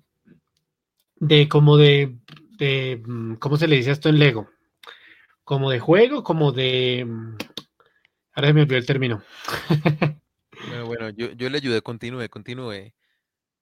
[1.17, 2.17] de como de,
[2.59, 4.49] de, mm, ¿cómo se le dice esto en Lego?
[5.45, 7.07] Como de juego, como de...
[8.39, 9.23] Ahora se me olvidó el término.
[10.69, 12.93] Bueno, bueno, yo, yo le ayudé, continúe, continúe.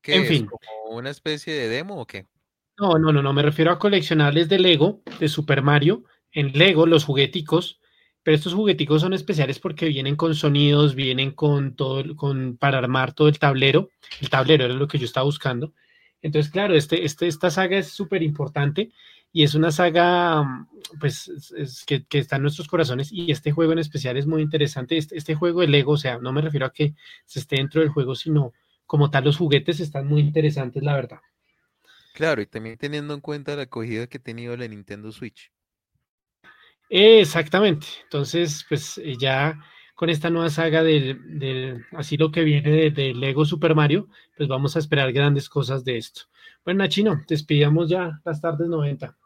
[0.03, 0.29] ¿Qué En es?
[0.29, 0.47] fin.
[0.47, 2.27] ¿Como una especie de demo o qué?
[2.79, 6.87] No, no, no, no, me refiero a coleccionables de Lego, de Super Mario, en Lego,
[6.87, 7.81] los jugueticos,
[8.23, 13.15] pero estos jugueticos son especiales porque vienen con sonidos, vienen con todo, con, para armar
[13.15, 13.89] todo el tablero.
[14.21, 15.73] El tablero era lo que yo estaba buscando.
[16.21, 18.93] Entonces, claro, este, este, esta saga es súper importante
[19.33, 20.69] y es una saga mm,
[21.01, 24.27] pues, es- es que, que está en nuestros corazones y este juego en especial es
[24.27, 24.97] muy interesante.
[24.99, 26.95] Este, este juego de Lego, o sea, no me refiero a que
[27.27, 28.53] se esté dentro del juego, sino
[28.87, 31.19] como tal los juguetes están muy interesantes, la verdad.
[32.13, 35.53] Claro, y también teniendo en cuenta la acogida que ha tenido la Nintendo Switch.
[36.89, 37.87] Exactamente.
[38.05, 39.59] Entonces, pues eh, ya
[39.97, 44.09] con esta nueva saga del, del- así lo que viene de, de Lego Super Mario,
[44.37, 46.23] pues vamos a esperar grandes cosas de esto.
[46.65, 49.17] Bueno, Nachino, despidamos ya las tardes 90.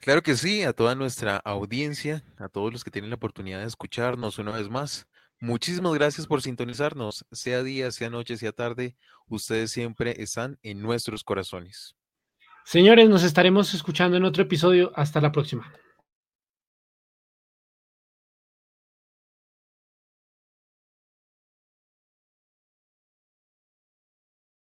[0.00, 3.66] Claro que sí, a toda nuestra audiencia, a todos los que tienen la oportunidad de
[3.66, 5.06] escucharnos una vez más.
[5.40, 8.96] Muchísimas gracias por sintonizarnos, sea día, sea noche, sea tarde,
[9.28, 11.96] ustedes siempre están en nuestros corazones.
[12.64, 14.92] Señores, nos estaremos escuchando en otro episodio.
[14.94, 15.72] Hasta la próxima.